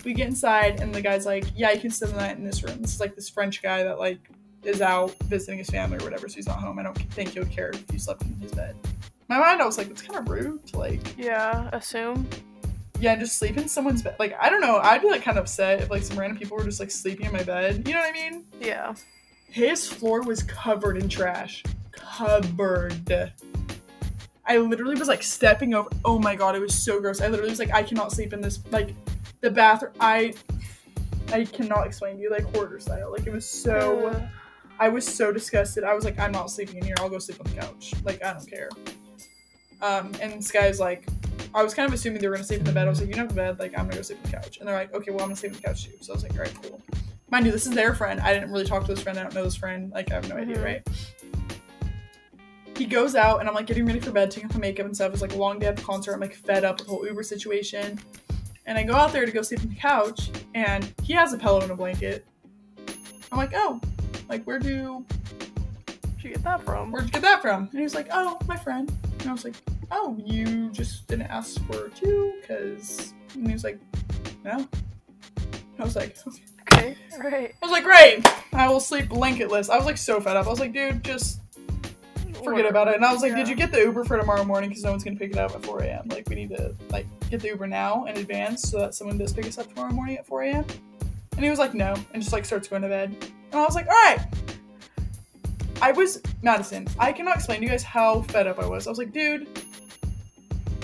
[0.06, 2.64] We get inside, and the guy's like, "Yeah, you can spend the night in this
[2.64, 4.20] room." This is like this French guy that like
[4.64, 6.78] is out visiting his family or whatever, so he's not home.
[6.80, 8.76] I don't think he would care if you slept in his bed.
[9.28, 11.70] My mind, I was like, it's kind of rude to like, Yeah.
[11.74, 12.28] Assume.
[13.00, 14.16] yeah, and just sleep in someone's bed.
[14.20, 14.78] Like, I don't know.
[14.78, 17.26] I'd be like kind of upset if like some random people were just like sleeping
[17.28, 17.88] in my bed.
[17.88, 18.46] You know what I mean?
[18.62, 18.94] Yeah.
[19.50, 21.64] His floor was covered in trash.
[21.98, 23.34] Covered.
[24.46, 25.90] I literally was like stepping over.
[26.06, 27.20] Oh my god, it was so gross.
[27.22, 28.60] I literally was like, I cannot sleep in this.
[28.72, 28.94] Like,
[29.42, 29.94] the bathroom.
[30.00, 30.34] I.
[31.34, 33.12] I cannot explain to you, like hoarder style.
[33.12, 34.08] Like it was so.
[34.08, 34.28] Uh,
[34.80, 35.84] I was so disgusted.
[35.84, 36.96] I was like, I'm not sleeping in here.
[37.00, 37.94] I'll go sleep on the couch.
[38.06, 38.70] Like I don't care.
[39.82, 41.08] Um, and this guy's like,
[41.54, 42.88] I was kind of assuming they were gonna sleep in the bed.
[42.88, 44.38] I was like, you don't have a bed, like I'm gonna go sleep on the
[44.38, 44.58] couch.
[44.60, 45.92] And they're like, okay, well I'm gonna sleep on the couch too.
[46.02, 46.82] So I was like, all right, cool.
[47.30, 48.22] Mind you, this is their friend.
[48.22, 49.20] I didn't really talk to this friend.
[49.20, 49.92] I don't know this friend.
[49.92, 50.64] Like I have no idea, Mhm.
[50.64, 50.88] right?
[52.78, 54.96] He goes out and I'm like getting ready for bed, taking off my makeup and
[54.96, 55.08] stuff.
[55.08, 56.14] It was like a long day at the concert.
[56.14, 58.00] I'm like fed up with the whole Uber situation.
[58.66, 61.38] And I go out there to go sleep on the couch and he has a
[61.38, 62.26] pillow and a blanket.
[63.32, 63.82] I'm like, oh,
[64.30, 65.06] like where do
[66.20, 66.92] you get that from?
[66.92, 67.64] where'd you get that from?
[67.64, 68.92] And he was like, oh, my friend.
[69.20, 69.56] And I was like,
[69.92, 72.34] oh, you just didn't ask for two?
[72.42, 73.80] Because, and he was like,
[74.44, 74.68] no.
[75.80, 76.18] I was like,
[76.74, 76.96] okay.
[77.18, 77.56] Okay, right.
[77.62, 78.28] I was like, great.
[78.54, 79.70] I will sleep blanketless.
[79.70, 80.46] I was like so fed up.
[80.46, 81.40] I was like, dude, just
[82.44, 82.96] forget about it.
[82.96, 84.70] And I was like, did you get the Uber for tomorrow morning?
[84.70, 86.08] Because no one's gonna pick it up at 4 a.m.
[86.10, 89.34] Like, we need to like get the Uber now in advance so that someone does
[89.34, 90.66] pick us up tomorrow morning at 4 a.m.
[91.38, 93.16] And he was like, no, and just like starts going to bed.
[93.52, 94.26] And I was like, all right.
[95.82, 96.88] I was Madison.
[96.98, 98.88] I cannot explain to you guys how fed up I was.
[98.88, 99.48] I was like, dude,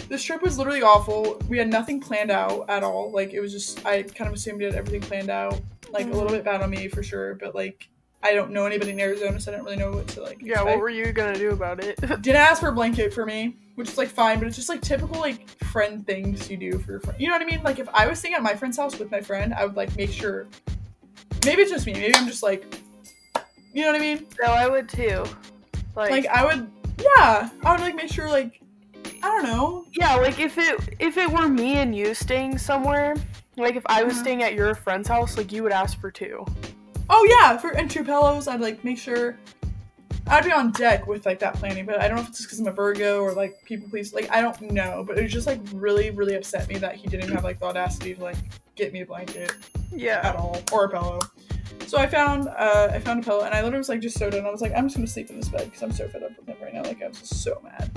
[0.07, 1.41] this trip was literally awful.
[1.49, 3.11] We had nothing planned out at all.
[3.11, 5.59] Like, it was just I kind of assumed we had everything planned out.
[5.89, 6.35] Like, a little mm-hmm.
[6.35, 7.89] bit bad on me for sure, but like.
[8.23, 10.37] I don't know anybody in Arizona, so I don't really know what to like.
[10.41, 11.99] Yeah, expect what were you gonna do about it?
[12.21, 14.81] didn't ask for a blanket for me, which is like fine, but it's just like
[14.81, 17.19] typical like friend things you do for your friend.
[17.19, 17.61] You know what I mean?
[17.63, 19.95] Like if I was staying at my friend's house with my friend, I would like
[19.97, 20.47] make sure.
[21.45, 21.91] Maybe it's just me.
[21.93, 22.63] Maybe I'm just like,
[23.73, 24.25] you know what I mean?
[24.41, 25.25] no, I would too.
[25.95, 28.61] Like, Like I would, yeah, I would like make sure like,
[29.21, 29.85] I don't know.
[29.91, 33.15] yeah, like if it if it were me and you staying somewhere,
[33.57, 34.19] like if I was Mhm.
[34.19, 36.45] staying at your friend's house, like you would ask for two.
[37.09, 39.37] Oh yeah, for and two pillows, I'd like make sure.
[40.25, 42.49] I'd be on deck with like that planning, but I don't know if it's just
[42.49, 44.13] because I'm a Virgo or like people please.
[44.13, 47.07] Like I don't know, but it was just like really, really upset me that he
[47.07, 48.37] didn't have like the audacity to like
[48.75, 49.53] get me a blanket.
[49.91, 50.21] Yeah.
[50.23, 51.19] At all or a pillow.
[51.87, 54.29] So I found uh, I found a pillow and I literally was like just so
[54.29, 54.45] done.
[54.45, 56.31] I was like I'm just gonna sleep in this bed because I'm so fed up
[56.37, 56.83] with him right now.
[56.83, 57.91] Like I was just so mad.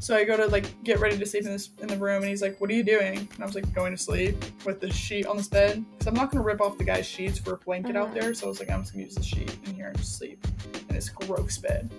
[0.00, 2.26] So I go to like get ready to sleep in this in the room and
[2.30, 4.92] he's like, "What are you doing?" And I was like, "Going to sleep with the
[4.92, 7.56] sheet on this bed because I'm not gonna rip off the guy's sheets for a
[7.58, 8.20] blanket out Mhm.
[8.20, 10.16] there." So I was like, "I'm just gonna use the sheet in here and just
[10.16, 10.46] sleep
[10.88, 11.90] in this gross bed."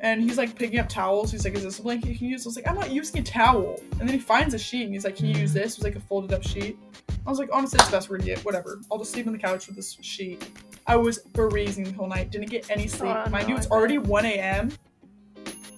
[0.00, 1.30] And he's like picking up towels.
[1.32, 3.20] He's like, "Is this a blanket you can use?" I was like, "I'm not using
[3.20, 5.72] a towel." And then he finds a sheet and he's like, "Can you use this?"
[5.74, 6.78] It was like a folded up sheet.
[7.26, 8.44] I was like, honestly, it's the best we're gonna get.
[8.44, 8.80] Whatever.
[8.90, 10.42] I'll just sleep on the couch with this sheet.
[10.86, 12.30] I was freezing the whole night.
[12.30, 13.14] Didn't get any sleep.
[13.14, 14.70] Oh, Mind no, you, it's already 1 a.m.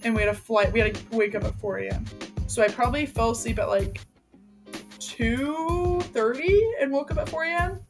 [0.05, 0.73] And we had a flight.
[0.73, 2.05] We had to wake up at 4 a.m.
[2.47, 4.01] So I probably fell asleep at like
[4.99, 7.81] 2:30 and woke up at 4 a.m.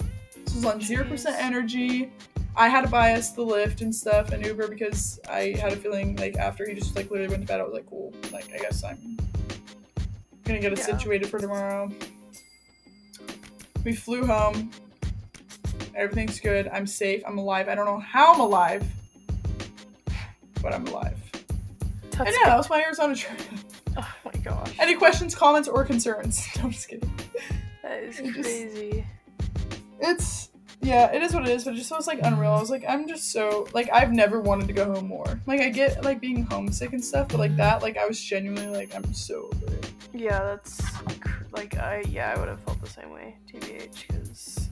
[0.46, 2.12] So I was on zero percent energy.
[2.54, 5.76] I had to buy us the Lyft and stuff and Uber because I had a
[5.76, 8.12] feeling like after he just like literally went to bed, I was like, cool.
[8.30, 9.16] Like I guess I'm
[10.44, 10.96] gonna get us Yeah.
[10.98, 11.90] situated for tomorrow.
[13.84, 14.70] We flew home.
[15.94, 16.68] Everything's good.
[16.68, 17.22] I'm safe.
[17.26, 17.68] I'm alive.
[17.68, 18.84] I don't know how I'm alive,
[20.62, 21.18] but I'm alive.
[22.12, 23.40] That's And yeah, that was my Arizona trip.
[23.96, 24.74] Oh my gosh.
[24.78, 26.46] Any questions, comments, or concerns?
[26.56, 27.12] No, I'm just kidding.
[27.82, 29.06] That is it just- crazy.
[30.00, 30.48] It's
[30.80, 32.50] yeah, it is what it is, but it just was like unreal.
[32.52, 35.40] I was like, I'm just so like I've never wanted to go home more.
[35.46, 38.66] Like I get like being homesick and stuff, but like that, like I was genuinely
[38.76, 39.92] like I'm so over it.
[40.12, 40.82] Yeah, that's
[41.52, 44.68] like I yeah I would have felt the same way, tbh, because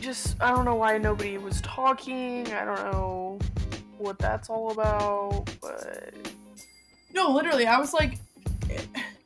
[0.00, 2.52] just I don't know why nobody was talking.
[2.52, 3.38] I don't know
[4.00, 6.14] what that's all about, but
[7.12, 8.18] No, literally, I was like,
[8.70, 8.80] eh,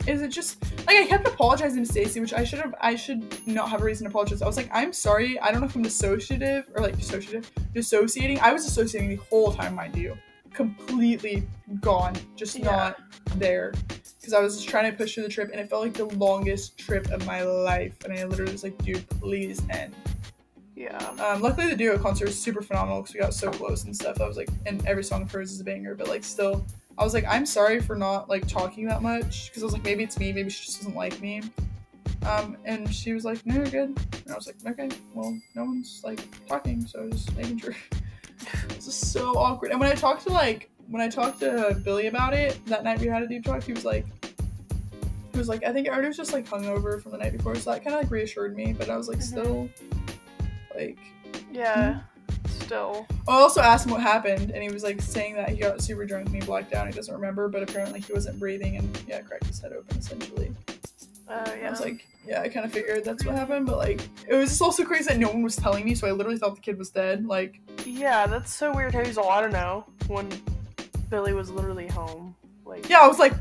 [0.07, 2.75] is it just like I kept apologizing to Stacy, which I should have.
[2.81, 4.43] I should not have a reason to apologize.
[4.43, 5.39] I was like, I'm sorry.
[5.41, 8.39] I don't know if I'm dissociative or like dissociative, dissociating.
[8.41, 10.17] I was dissociating the whole time, mind you,
[10.53, 11.43] completely
[11.81, 12.65] gone, just Yeah.
[12.65, 13.01] not
[13.39, 13.73] there.
[14.21, 16.07] Because I was just trying to push through the trip, and it felt like the
[16.07, 17.93] longest trip of my life.
[18.05, 19.95] And I literally was like, dude, please end.
[20.77, 23.95] Yeah, Um, luckily, the Dua concert was super phenomenal because we got so close and
[23.95, 24.21] stuff.
[24.21, 26.67] I was like, and every song of hers is a banger, but like, still,
[26.99, 29.85] I was like, I'm sorry for not like talking that much because I was like,
[29.85, 31.43] maybe it's me, maybe she just doesn't like me.
[32.27, 33.99] Um, and she was like, no, you're good.
[34.25, 37.59] And I was like, okay, well, no one's like talking, so I was just making
[37.59, 37.77] sure.
[38.69, 39.71] this is so awkward.
[39.71, 42.99] And when I talked to like, when I talked to Billy about it that night
[43.01, 44.07] we had a deep talk, he was like,
[45.33, 47.71] he was like, I think Artie was just like hungover from the night before, so
[47.73, 48.73] that kind of like reassured me.
[48.73, 49.23] But I was like, Mhm.
[49.23, 49.69] still,
[50.75, 50.99] like,
[51.53, 52.01] yeah,
[52.49, 55.81] still, I also asked him what happened, and he was like saying that he got
[55.83, 56.87] super drunk and he blacked out.
[56.87, 60.53] He doesn't remember, but apparently he wasn't breathing and yeah, cracked his head open essentially.
[61.29, 61.67] uh, yeah.
[61.67, 64.49] I was like, yeah, I kind of figured that's what happened, but like it was
[64.51, 66.79] just also crazy that no one was telling me, so I literally thought the kid
[66.79, 67.27] was dead.
[67.27, 68.95] Like, yeah, that's so weird.
[68.95, 70.29] How he's all I don't know when
[71.11, 72.35] Billy was literally home.
[72.65, 73.35] Like, yeah, I was like,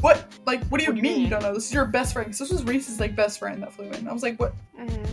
[0.00, 0.30] what?
[0.46, 1.54] Like, what do you What do you mean you don't know?
[1.54, 2.28] This is your best friend.
[2.30, 4.06] 'Cause this was Reese's like best friend that flew in.
[4.06, 4.52] I was like, what?
[4.78, 5.06] mhm.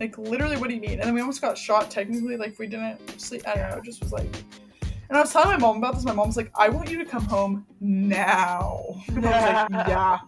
[0.00, 0.92] Like literally, what do you mean?
[0.92, 2.36] And then we almost got shot technically.
[2.36, 3.42] Like we didn't sleep.
[3.48, 3.76] I don't know.
[3.78, 4.28] It just was like,
[5.08, 6.04] And I was telling my mom about this.
[6.04, 8.84] My mom's like, I want you to come home now.
[9.08, 10.18] And I was like, yeah.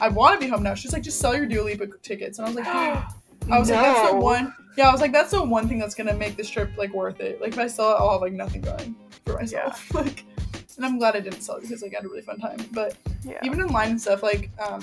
[0.00, 0.74] I want to be home now.
[0.74, 2.38] She's like, just sell your Dua Lipa tickets.
[2.38, 2.66] And I was like,
[3.50, 4.54] I was like, that's the one.
[4.76, 7.20] Yeah, I was like, that's the one thing that's gonna make this trip like worth
[7.20, 7.40] it.
[7.40, 9.94] Like if I sell it, I'll have like nothing going for myself.
[9.94, 10.24] like,
[10.76, 12.58] and I'm glad I didn't sell it because like I had a really fun time.
[12.72, 13.38] But Yeah.
[13.44, 14.80] even in line and stuff, like um,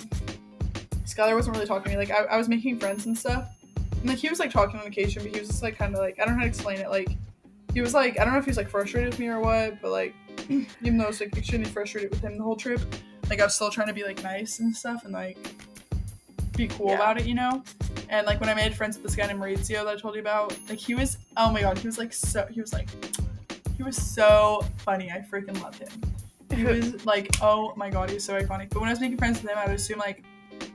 [1.05, 2.05] Skylar wasn't really talking to me.
[2.05, 3.49] Like I, I was making friends and stuff,
[4.03, 6.19] like he was like talking on occasion, but he was just like kind of like
[6.19, 6.89] I don't know how to explain it.
[6.89, 7.09] Like
[7.73, 9.81] he was like I don't know if he was like frustrated with me or what,
[9.81, 10.13] but like
[10.49, 12.81] even though I was like extremely frustrated with him the whole trip,
[13.29, 15.37] like I was still trying to be like nice and stuff and like
[16.57, 16.95] be cool Yeah.
[16.95, 17.63] about it, you know.
[18.09, 20.21] And like when I made friends with this guy named Maurizio that I told you
[20.21, 22.89] about, like he was oh my god, he was like so he was like
[23.77, 25.11] he was so funny.
[25.11, 26.01] I freaking loved him.
[26.55, 28.69] He was like, oh my god, he was so iconic.
[28.69, 30.23] But when I was making friends with him, I would assume like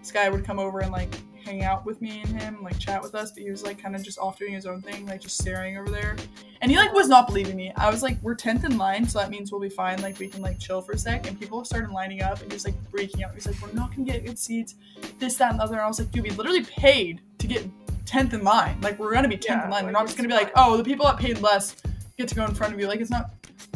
[0.01, 1.15] this guy would come over and like
[1.47, 3.31] hang out with me and him, like chat with us.
[3.33, 5.79] But he was like kind of just off doing his own thing, like just staring
[5.79, 6.17] over there.
[6.61, 7.73] And he like was not believing me.
[7.77, 10.03] I was like, we're tenth in line, so that means we'll be fine.
[10.03, 11.27] Like we can like chill for a sec.
[11.29, 13.33] And people started lining up, and he was like freaking out.
[13.35, 14.75] He's like, we're not gonna get good seats.
[15.19, 15.75] This, that, and the other.
[15.77, 17.67] And I was like, dude, we literally paid to get
[18.05, 18.81] tenth in line.
[18.81, 19.85] Like we're gonna be tenth Yeah, in line.
[19.85, 21.77] We're like, not just gonna be like, oh, the people that paid less
[22.19, 22.87] get to go in front of you.
[22.89, 23.31] Like it's not.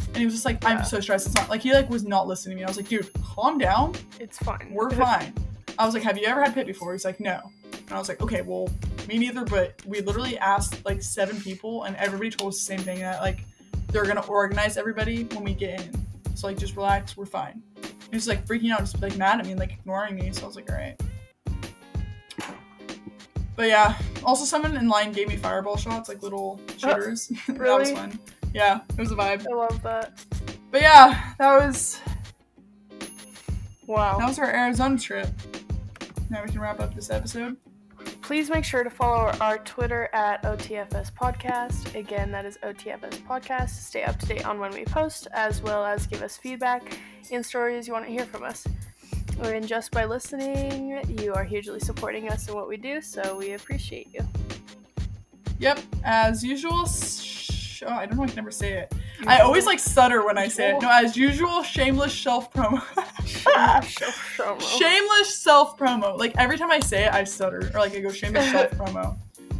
[0.09, 0.83] And he was just like, I'm Yeah.
[0.83, 1.27] so stressed.
[1.27, 2.65] It's not like he like was not listening to me.
[2.65, 3.93] I was like, dude, calm down.
[4.19, 4.69] it's fine.
[4.73, 5.33] We're fine.
[5.79, 6.91] I was like, have you ever had pit before?
[6.91, 7.39] He's like, no.
[7.91, 8.69] And I was like, okay, well,
[9.09, 9.43] me neither.
[9.43, 13.19] But we literally asked like seven people, and everybody told us the same thing that
[13.21, 13.43] like
[13.91, 16.07] they're gonna organize everybody when we get in.
[16.37, 17.61] So like, just relax, we're fine.
[18.09, 20.31] He was like freaking out, just like mad at me like ignoring me.
[20.31, 20.97] So I was like, all right.
[23.57, 27.27] But yeah, also someone in line gave me fireball shots, like little shooters.
[27.47, 27.93] that was really?
[27.93, 28.17] fun.
[28.53, 29.45] Yeah, it was a vibe.
[29.51, 30.17] I love that.
[30.71, 31.99] But yeah, that was
[33.85, 34.17] Wow.
[34.17, 35.27] that was our Arizona trip.
[36.29, 37.57] Now we can wrap up this episode.
[38.31, 41.93] Please make sure to follow our Twitter at OTFS Podcast.
[41.95, 43.71] Again, that is OTFS Podcast.
[43.71, 46.97] Stay up to date on when we post, as well as give us feedback
[47.29, 48.65] and stories you want to hear from us.
[49.41, 53.51] And just by listening, you are hugely supporting us in what we do, so we
[53.51, 54.25] appreciate you.
[55.59, 56.85] Yep, as usual.
[56.85, 58.23] Sh- oh, I don't know.
[58.23, 58.93] I can never say it.
[59.27, 60.81] I always like stutter when I say it.
[60.81, 62.81] No, as usual, shameless shelf promo.
[64.79, 66.17] shameless self promo.
[66.17, 69.17] Like every time I say it, I stutter, or like I go shameless self promo.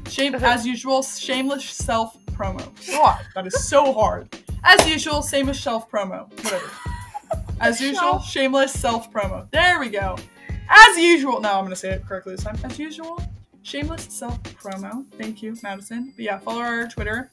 [0.09, 2.67] Shame as usual, shameless self promo.
[2.91, 4.35] God, that is so hard.
[4.63, 6.29] As usual, shameless self promo.
[6.43, 6.71] Whatever.
[7.59, 9.49] As usual, shameless self promo.
[9.51, 10.17] There we go.
[10.69, 11.39] As usual.
[11.39, 12.57] No, I'm gonna say it correctly this time.
[12.63, 13.21] As usual,
[13.63, 15.05] shameless self promo.
[15.17, 16.13] Thank you, Madison.
[16.15, 17.29] But yeah, follow our Twitter.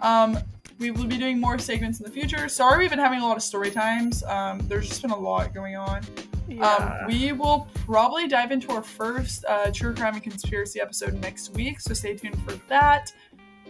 [0.00, 0.38] Um,
[0.80, 2.48] we will be doing more segments in the future.
[2.48, 4.24] Sorry, we've been having a lot of story times.
[4.24, 6.02] Um, there's just been a lot going on.
[6.48, 6.66] Yeah.
[6.74, 11.54] Um, we will probably dive into our first uh, true crime and conspiracy episode next
[11.54, 13.12] week, so stay tuned for that.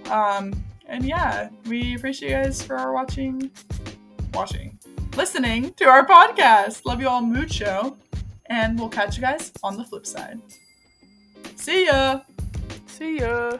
[0.08, 0.54] Um,
[0.86, 3.50] and yeah, we appreciate you guys for watching,
[4.32, 4.78] watching,
[5.16, 6.86] listening to our podcast.
[6.86, 7.98] Love you all mucho,
[8.46, 10.40] and we'll catch you guys on the flip side.
[11.56, 12.20] See ya.
[12.86, 13.58] See ya.